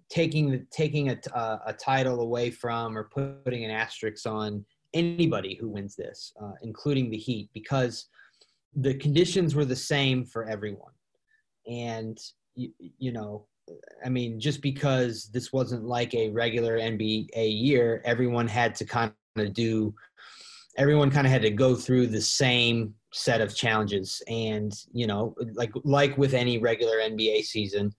taking 0.10 0.50
the 0.50 0.65
taking 0.72 1.10
a, 1.10 1.19
a, 1.34 1.62
a 1.67 1.74
title 1.74 2.22
away 2.22 2.50
from 2.50 2.98
or 2.98 3.04
putting 3.04 3.65
an 3.65 3.72
asterisk 3.72 4.26
on 4.28 4.65
anybody 4.93 5.56
who 5.56 5.69
wins 5.69 5.95
this, 5.95 6.34
uh, 6.41 6.54
including 6.63 7.10
the 7.10 7.17
Heat, 7.17 7.50
because 7.54 8.08
the 8.76 8.95
conditions 8.95 9.56
were 9.56 9.65
the 9.65 9.76
same 9.76 10.26
for 10.26 10.48
everyone, 10.48 10.93
and 11.67 12.17
you, 12.56 12.72
you 12.78 13.12
know, 13.12 13.45
I 14.04 14.10
mean, 14.10 14.39
just 14.39 14.62
because 14.62 15.30
this 15.32 15.54
wasn't 15.54 15.84
like 15.84 16.13
a 16.13 16.30
regular 16.30 16.80
NBA 16.80 17.30
year, 17.34 18.02
everyone 18.04 18.48
had 18.48 18.74
to 18.76 18.86
kind 18.86 19.13
of 19.38 19.54
do, 19.54 19.93
everyone 20.78 21.12
kind 21.12 21.28
of 21.28 21.34
had 21.34 21.43
to 21.43 21.52
go 21.52 21.76
through 21.76 22.08
the 22.08 22.22
same 22.22 22.95
set 23.13 23.41
of 23.41 23.56
challenges. 23.56 24.22
And 24.28 24.74
you 24.91 25.08
know 25.08 25.36
like 25.54 25.72
like 25.84 26.17
with 26.17 26.34
any 26.34 26.58
regular 26.58 26.98
nba 26.98 27.43
season 27.43 27.93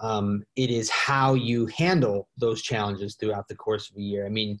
um, 0.00 0.42
it 0.56 0.70
is 0.70 0.88
how 0.90 1.34
you 1.34 1.66
handle 1.66 2.28
those 2.38 2.62
challenges 2.62 3.16
throughout 3.16 3.46
the 3.48 3.54
course 3.54 3.90
of 3.90 3.96
a 3.96 4.02
year 4.02 4.26
i 4.26 4.28
mean 4.28 4.58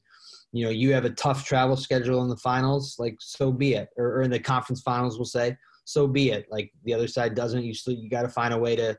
you 0.52 0.64
know 0.64 0.70
you 0.70 0.92
have 0.92 1.04
a 1.04 1.10
tough 1.10 1.44
travel 1.44 1.76
schedule 1.76 2.22
in 2.22 2.28
the 2.28 2.36
finals 2.36 2.96
like 2.98 3.16
so 3.20 3.52
be 3.52 3.74
it 3.74 3.88
or, 3.96 4.18
or 4.18 4.22
in 4.22 4.30
the 4.30 4.38
conference 4.38 4.80
finals 4.82 5.18
we'll 5.18 5.24
say 5.24 5.56
so 5.84 6.06
be 6.06 6.30
it 6.30 6.46
like 6.50 6.70
the 6.84 6.94
other 6.94 7.08
side 7.08 7.34
doesn't 7.34 7.64
you 7.64 7.74
still 7.74 7.94
you 7.94 8.08
got 8.08 8.22
to 8.22 8.28
find 8.28 8.54
a 8.54 8.58
way 8.58 8.76
to 8.76 8.96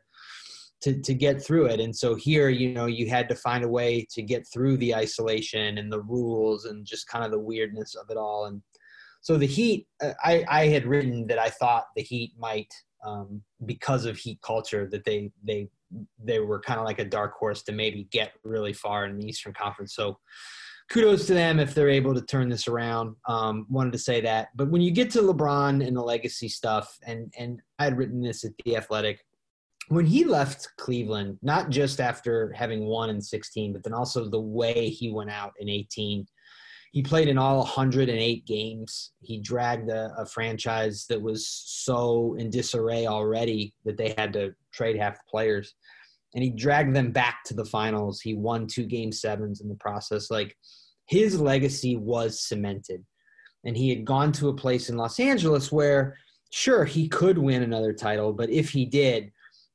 to, 0.81 0.99
to 0.99 1.13
get 1.13 1.43
through 1.43 1.67
it. 1.67 1.79
And 1.79 1.95
so 1.95 2.15
here, 2.15 2.49
you 2.49 2.73
know, 2.73 2.87
you 2.87 3.07
had 3.07 3.29
to 3.29 3.35
find 3.35 3.63
a 3.63 3.67
way 3.67 4.05
to 4.11 4.21
get 4.21 4.47
through 4.51 4.77
the 4.77 4.95
isolation 4.95 5.77
and 5.77 5.91
the 5.91 6.01
rules 6.01 6.65
and 6.65 6.85
just 6.85 7.07
kind 7.07 7.23
of 7.23 7.31
the 7.31 7.39
weirdness 7.39 7.95
of 7.95 8.09
it 8.09 8.17
all. 8.17 8.45
And 8.45 8.61
so 9.21 9.37
the 9.37 9.45
Heat, 9.45 9.87
uh, 10.03 10.13
I, 10.23 10.43
I 10.49 10.67
had 10.67 10.87
written 10.87 11.27
that 11.27 11.37
I 11.37 11.49
thought 11.49 11.85
the 11.95 12.01
Heat 12.01 12.33
might, 12.37 12.73
um, 13.05 13.43
because 13.65 14.05
of 14.05 14.17
Heat 14.17 14.39
culture, 14.41 14.87
that 14.91 15.05
they 15.05 15.31
they 15.43 15.69
they 16.23 16.39
were 16.39 16.59
kind 16.59 16.79
of 16.79 16.85
like 16.85 16.99
a 16.99 17.05
dark 17.05 17.33
horse 17.33 17.63
to 17.63 17.71
maybe 17.71 18.07
get 18.11 18.33
really 18.43 18.73
far 18.73 19.05
in 19.05 19.17
the 19.17 19.27
Eastern 19.27 19.53
Conference. 19.53 19.95
So 19.95 20.17
kudos 20.89 21.25
to 21.27 21.33
them 21.33 21.59
if 21.59 21.73
they're 21.73 21.89
able 21.89 22.13
to 22.13 22.21
turn 22.21 22.49
this 22.49 22.67
around. 22.67 23.15
Um, 23.27 23.65
wanted 23.69 23.93
to 23.93 23.99
say 23.99 24.21
that. 24.21 24.49
But 24.55 24.69
when 24.69 24.81
you 24.81 24.91
get 24.91 25.09
to 25.11 25.21
LeBron 25.21 25.85
and 25.85 25.95
the 25.95 26.01
legacy 26.01 26.49
stuff, 26.49 26.97
and 27.05 27.33
and 27.37 27.61
I 27.79 27.85
had 27.85 27.97
written 27.97 28.21
this 28.21 28.43
at 28.43 28.51
the 28.63 28.77
Athletic. 28.77 29.25
When 29.87 30.05
he 30.05 30.23
left 30.23 30.69
Cleveland, 30.77 31.37
not 31.41 31.69
just 31.69 31.99
after 31.99 32.53
having 32.53 32.85
won 32.85 33.09
in 33.09 33.19
16, 33.19 33.73
but 33.73 33.83
then 33.83 33.93
also 33.93 34.29
the 34.29 34.39
way 34.39 34.87
he 34.87 35.11
went 35.11 35.31
out 35.31 35.51
in 35.59 35.67
18, 35.67 36.25
he 36.91 37.01
played 37.01 37.29
in 37.29 37.37
all 37.37 37.59
108 37.59 38.45
games. 38.45 39.13
He 39.21 39.39
dragged 39.39 39.89
a, 39.89 40.13
a, 40.17 40.25
franchise 40.25 41.05
that 41.07 41.21
was 41.21 41.47
so 41.47 42.35
in 42.37 42.49
disarray 42.49 43.07
already 43.07 43.73
that 43.85 43.97
they 43.97 44.13
had 44.17 44.33
to 44.33 44.53
trade 44.73 44.97
half 44.97 45.15
the 45.15 45.23
players. 45.29 45.73
And 46.35 46.43
he 46.43 46.49
dragged 46.49 46.93
them 46.93 47.11
back 47.11 47.43
to 47.45 47.53
the 47.53 47.65
finals. 47.65 48.19
He 48.19 48.33
won 48.33 48.67
two 48.67 48.85
game 48.85 49.13
sevens 49.13 49.61
in 49.61 49.69
the 49.69 49.75
process. 49.75 50.29
Like 50.29 50.55
his 51.05 51.39
legacy 51.39 51.95
was 51.95 52.45
cemented. 52.45 53.05
And 53.63 53.77
he 53.77 53.89
had 53.89 54.03
gone 54.03 54.33
to 54.33 54.49
a 54.49 54.55
place 54.55 54.89
in 54.89 54.97
Los 54.97 55.19
Angeles 55.19 55.71
where, 55.71 56.17
sure, 56.51 56.83
he 56.83 57.07
could 57.07 57.37
win 57.37 57.63
another 57.63 57.93
title, 57.93 58.33
but 58.33 58.49
if 58.49 58.69
he 58.69 58.85
did, 58.85 59.31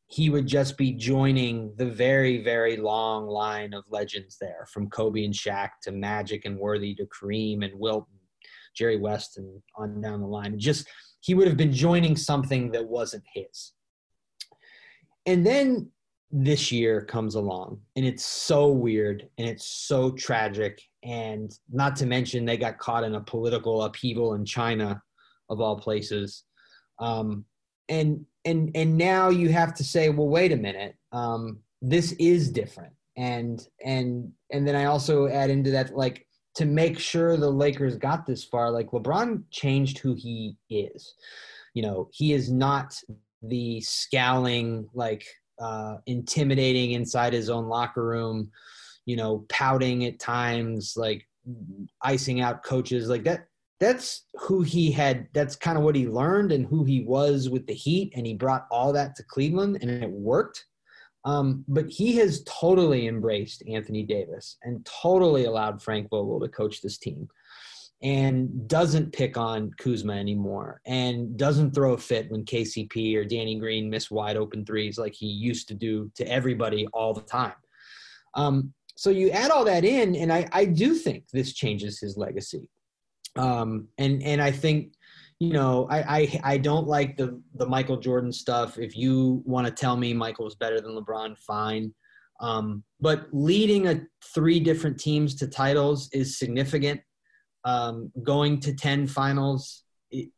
he 0.09 0.31
would 0.31 0.47
just 0.47 0.77
be 0.77 0.93
joining 0.93 1.75
the 1.77 1.87
very, 1.87 2.43
very 2.43 2.77
long 2.77 3.27
line 3.27 3.75
of 3.75 3.85
legends 3.91 4.37
there, 4.41 4.67
from 4.73 4.89
Kobe 4.89 5.25
and 5.25 5.35
Shaq 5.35 5.71
to 5.83 5.93
Magic 5.93 6.45
and 6.45 6.59
Worthy 6.59 6.95
to 6.95 7.07
Kareem 7.07 7.65
and 7.65 7.79
Wilt, 7.79 8.07
and 8.11 8.21
Jerry 8.77 8.99
West, 8.99 9.37
and 9.37 9.61
on 9.77 10.01
down 10.01 10.21
the 10.21 10.27
line. 10.27 10.57
Just 10.59 10.89
he 11.21 11.35
would 11.35 11.49
have 11.49 11.57
been 11.57 11.73
joining 11.73 12.17
something 12.17 12.71
that 12.71 12.87
wasn't 12.87 13.25
his. 13.35 13.73
And 15.27 15.45
then 15.45 15.91
this 16.31 16.71
year 16.71 17.05
comes 17.05 17.35
along, 17.35 17.81
and 17.97 18.07
it's 18.07 18.25
so 18.25 18.69
weird 18.69 19.29
and 19.39 19.49
it's 19.49 19.67
so 19.67 20.13
tragic, 20.13 20.81
and 21.03 21.51
not 21.73 21.97
to 21.97 22.07
mention 22.07 22.45
they 22.45 22.57
got 22.57 22.79
caught 22.79 23.03
in 23.03 23.17
a 23.17 23.21
political 23.21 23.83
upheaval 23.83 24.35
in 24.35 24.45
China, 24.45 25.03
of 25.49 25.61
all 25.61 25.79
places. 25.79 26.45
Um, 27.01 27.45
and 27.89 28.25
and 28.45 28.71
and 28.75 28.97
now 28.97 29.29
you 29.29 29.49
have 29.49 29.75
to 29.75 29.85
say 29.85 30.09
well 30.09 30.29
wait 30.29 30.53
a 30.53 30.57
minute 30.57 30.97
um, 31.13 31.61
this 31.83 32.13
is 32.13 32.51
different. 32.51 32.93
And 33.17 33.67
and 33.83 34.31
and 34.53 34.69
then 34.69 34.77
i 34.77 34.85
also 34.85 35.27
add 35.27 35.49
into 35.49 35.71
that 35.71 35.97
like 35.97 36.27
to 36.55 36.67
make 36.67 36.99
sure 36.99 37.37
the 37.37 37.51
lakers 37.51 37.97
got 37.97 38.27
this 38.27 38.45
far 38.45 38.71
like 38.71 38.91
lebron 38.91 39.43
changed 39.51 39.99
who 39.99 40.15
he 40.15 40.59
is. 40.69 41.15
You 41.73 41.83
know 41.83 42.11
he 42.13 42.35
is 42.35 42.51
not 42.51 43.01
the 43.43 43.81
scowling 43.81 44.89
like 44.93 45.25
uh, 45.59 45.97
intimidating 46.05 46.93
inside 46.93 47.33
his 47.33 47.49
own 47.49 47.67
locker 47.69 48.05
room 48.05 48.51
you 49.07 49.17
know 49.17 49.47
pouting 49.49 50.05
at 50.05 50.19
times 50.19 50.95
like 50.97 51.27
icing 52.03 52.43
out 52.43 52.63
coaches 52.63 53.09
like 53.09 53.25
that 53.25 53.47
that's 53.79 54.25
who 54.35 54.63
he 54.63 54.91
had 54.91 55.29
that's 55.35 55.57
kind 55.57 55.77
of 55.77 55.85
what 55.85 55.95
he 55.95 56.09
learned 56.09 56.53
and 56.53 56.67
who 56.67 56.85
he 56.85 57.03
was 57.03 57.49
with 57.49 57.67
the 57.67 57.75
heat 57.75 58.13
and 58.17 58.27
he 58.27 58.35
brought 58.35 58.67
all 58.71 58.93
that 58.93 59.15
to 59.17 59.23
cleveland 59.25 59.79
and 59.83 59.91
it 59.91 60.11
worked. 60.11 60.65
Um, 61.25 61.65
but 61.67 61.89
he 61.89 62.17
has 62.17 62.45
totally 62.45 63.09
embraced 63.09 63.63
anthony 63.69 64.05
davis 64.05 64.57
and 64.63 64.87
totally 64.87 65.45
allowed 65.45 65.83
frank 65.83 66.09
vogel 66.09 66.41
to 66.41 66.49
coach 66.49 66.81
this 66.81 66.99
team 66.99 67.29
and 68.03 68.69
doesn't 68.69 69.13
pick 69.13 69.37
on 69.37 69.73
kuzma 69.79 70.15
anymore 70.15 70.81
and 70.87 71.37
doesn't 71.37 71.73
throw 71.73 71.95
a 71.95 71.99
fit 71.99 72.31
when 72.31 72.45
kcp 72.45 73.17
or 73.17 73.25
danny 73.25 73.59
green 73.59 73.91
miss 73.91 74.11
wide 74.11 74.37
open 74.37 74.65
threes 74.65 74.99
like 74.99 75.15
he 75.15 75.27
used 75.27 75.67
to 75.67 75.75
do 75.75 76.11
to 76.15 76.25
everybody 76.29 76.87
all 76.93 77.13
the 77.13 77.23
time. 77.23 77.55
Um, 78.35 78.73
so 78.97 79.11
you 79.11 79.31
add 79.31 79.51
all 79.51 79.65
that 79.65 79.85
in 79.85 80.15
and 80.15 80.33
I, 80.33 80.49
I 80.53 80.65
do 80.65 80.95
think 80.95 81.25
this 81.33 81.53
changes 81.53 81.99
his 81.99 82.17
legacy 82.17 82.69
um, 83.39 83.89
and 83.99 84.23
and 84.23 84.43
I 84.43 84.51
think 84.51 84.95
you 85.39 85.53
know 85.53 85.87
I, 85.91 86.19
I 86.19 86.41
I 86.45 86.59
don't 86.59 86.87
like 86.87 87.17
the 87.17 87.41
the 87.55 87.67
Michael 87.67 87.99
Jordan 87.99 88.33
stuff. 88.33 88.79
If 88.79 88.97
you 88.97 89.43
want 89.45 89.67
to 89.67 89.73
tell 89.73 89.97
me 89.97 90.15
Michael 90.15 90.45
was 90.45 90.55
better 90.55 90.81
than 90.81 90.97
LeBron, 90.97 91.39
fine. 91.39 91.95
Um, 92.41 92.85
but 93.01 93.29
leading 93.33 93.89
a 93.89 94.03
three 94.35 94.61
different 94.61 94.99
teams 94.99 95.35
to 95.37 95.47
titles 95.47 96.11
is 96.13 96.39
significant. 96.39 97.01
Um, 97.65 98.13
going 98.23 98.61
to 98.61 98.75
ten 98.75 99.07
finals 99.07 99.85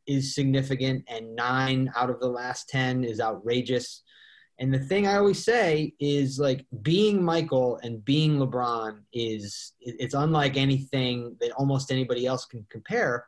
is 0.06 0.34
significant, 0.34 1.04
and 1.08 1.34
nine 1.34 1.90
out 1.96 2.10
of 2.10 2.20
the 2.20 2.28
last 2.28 2.68
ten 2.68 3.04
is 3.04 3.20
outrageous. 3.20 4.02
And 4.60 4.74
the 4.74 4.78
thing 4.78 5.06
I 5.06 5.16
always 5.16 5.44
say 5.44 5.94
is 6.00 6.38
like 6.38 6.66
being 6.82 7.22
Michael 7.22 7.78
and 7.82 8.04
being 8.04 8.38
LeBron 8.38 8.98
is 9.12 9.72
it's 9.80 10.14
unlike 10.14 10.56
anything 10.56 11.36
that 11.40 11.52
almost 11.52 11.92
anybody 11.92 12.26
else 12.26 12.44
can 12.44 12.66
compare. 12.68 13.26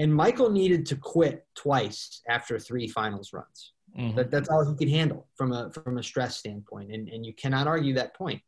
And 0.00 0.12
Michael 0.12 0.50
needed 0.50 0.84
to 0.86 0.96
quit 0.96 1.46
twice 1.54 2.22
after 2.28 2.58
three 2.58 2.88
finals 2.88 3.32
runs. 3.32 3.72
Mm-hmm. 3.96 4.16
That, 4.16 4.30
that's 4.30 4.48
all 4.48 4.64
he 4.68 4.76
could 4.76 4.92
handle 4.92 5.26
from 5.36 5.52
a 5.52 5.70
from 5.72 5.98
a 5.98 6.02
stress 6.02 6.36
standpoint, 6.36 6.92
and 6.92 7.08
and 7.08 7.24
you 7.24 7.34
cannot 7.34 7.66
argue 7.66 7.94
that 7.94 8.14
point. 8.14 8.40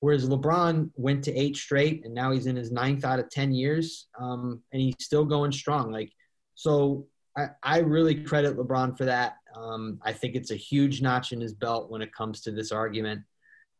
Whereas 0.00 0.28
LeBron 0.28 0.90
went 0.96 1.24
to 1.24 1.34
eight 1.34 1.56
straight, 1.56 2.04
and 2.04 2.12
now 2.14 2.30
he's 2.32 2.46
in 2.46 2.56
his 2.56 2.72
ninth 2.72 3.04
out 3.04 3.18
of 3.18 3.30
ten 3.30 3.52
years, 3.52 4.08
um, 4.18 4.62
and 4.72 4.82
he's 4.82 4.96
still 5.00 5.24
going 5.24 5.52
strong. 5.52 5.92
Like 5.92 6.12
so, 6.54 7.06
I, 7.36 7.46
I 7.62 7.78
really 7.78 8.24
credit 8.24 8.56
LeBron 8.56 8.98
for 8.98 9.04
that. 9.04 9.36
Um, 9.56 9.98
I 10.02 10.12
think 10.12 10.34
it's 10.34 10.50
a 10.50 10.56
huge 10.56 11.02
notch 11.02 11.32
in 11.32 11.40
his 11.40 11.54
belt 11.54 11.90
when 11.90 12.02
it 12.02 12.12
comes 12.12 12.40
to 12.42 12.50
this 12.50 12.72
argument. 12.72 13.22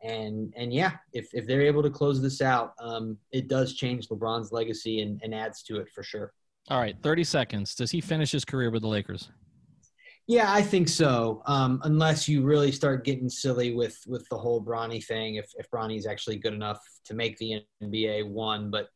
And 0.03 0.53
and 0.57 0.73
yeah, 0.73 0.93
if, 1.13 1.29
if 1.33 1.47
they're 1.47 1.63
able 1.63 1.83
to 1.83 1.91
close 1.91 2.21
this 2.21 2.41
out, 2.41 2.75
um, 2.81 3.17
it 3.33 3.49
does 3.49 3.75
change 3.75 4.09
LeBron's 4.09 4.53
legacy 4.53 5.01
and, 5.01 5.21
and 5.23 5.35
adds 5.35 5.63
to 5.65 5.77
it 5.79 5.89
for 5.95 6.03
sure. 6.03 6.33
All 6.69 6.81
right, 6.81 6.97
30 7.03 7.25
seconds. 7.25 7.75
Does 7.75 7.91
he 7.91 8.01
finish 8.01 8.33
his 8.33 8.45
career 8.45 8.71
with 8.71 8.83
the 8.83 8.89
Lakers? 8.89 9.31
Yeah, 10.27 10.53
I 10.53 10.61
think 10.61 10.89
so. 10.89 11.43
Um, 11.47 11.81
unless 11.85 12.29
you 12.29 12.43
really 12.43 12.73
start 12.73 13.05
getting 13.05 13.29
silly 13.29 13.75
with 13.75 13.97
with 14.09 14.29
the 14.29 14.37
whole 14.37 14.63
Bronny 14.63 15.05
thing, 15.05 15.37
if 15.37 15.51
if 15.57 15.71
Bronny's 15.71 16.07
actually 16.07 16.37
good 16.37 16.55
enough 16.55 16.81
to 17.05 17.15
make 17.15 17.37
the 17.39 17.63
NBA 17.83 18.29
one, 18.29 18.71
but 18.71 18.89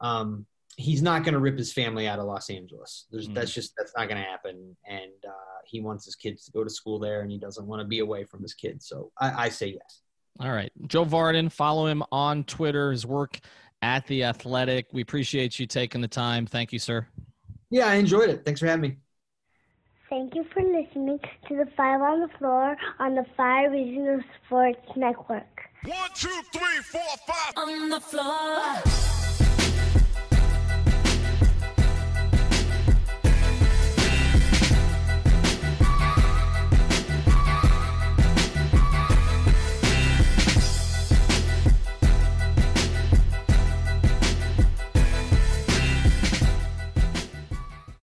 um, 0.00 0.46
he's 0.80 1.02
not 1.02 1.24
going 1.24 1.34
to 1.34 1.40
rip 1.40 1.58
his 1.58 1.72
family 1.72 2.08
out 2.08 2.18
of 2.18 2.26
Los 2.26 2.50
Angeles. 2.50 3.06
There's, 3.10 3.28
mm 3.28 3.34
That's 3.34 3.52
just 3.52 3.74
that's 3.76 3.92
not 3.96 4.08
going 4.08 4.20
to 4.20 4.28
happen. 4.28 4.76
And 4.88 5.12
uh, 5.26 5.60
he 5.64 5.80
wants 5.80 6.04
his 6.04 6.16
kids 6.16 6.44
to 6.46 6.52
go 6.52 6.64
to 6.64 6.70
school 6.70 6.98
there, 6.98 7.20
and 7.20 7.30
he 7.30 7.38
doesn't 7.38 7.66
want 7.66 7.80
to 7.80 7.86
be 7.86 8.00
away 8.00 8.24
from 8.24 8.42
his 8.42 8.54
kids. 8.54 8.88
So 8.88 9.12
I, 9.18 9.44
I 9.44 9.48
say 9.48 9.68
yes. 9.68 10.02
All 10.40 10.50
right, 10.50 10.72
Joe 10.86 11.04
Vardon. 11.04 11.52
Follow 11.52 11.86
him 11.86 12.02
on 12.10 12.44
Twitter. 12.44 12.92
His 12.92 13.04
work 13.04 13.38
at 13.82 14.06
the 14.06 14.24
Athletic. 14.24 14.86
We 14.92 15.02
appreciate 15.02 15.58
you 15.58 15.66
taking 15.66 16.00
the 16.00 16.08
time. 16.08 16.46
Thank 16.46 16.72
you, 16.72 16.78
sir. 16.78 17.06
Yeah, 17.70 17.86
I 17.86 17.94
enjoyed 17.96 18.30
it. 18.30 18.44
Thanks 18.44 18.60
for 18.60 18.66
having 18.66 18.82
me. 18.82 18.96
Thank 20.08 20.34
you 20.34 20.44
for 20.52 20.62
listening 20.62 21.20
to 21.48 21.56
the 21.56 21.68
Five 21.76 22.00
on 22.00 22.20
the 22.20 22.28
Floor 22.38 22.76
on 22.98 23.14
the 23.14 23.24
Five 23.36 23.70
Regional 23.70 24.20
Sports 24.46 24.88
Network. 24.96 25.44
One, 25.84 26.10
two, 26.14 26.28
three, 26.52 26.82
four, 26.82 27.00
five. 27.26 27.52
On 27.56 27.88
the 27.88 28.00
floor. 28.00 29.19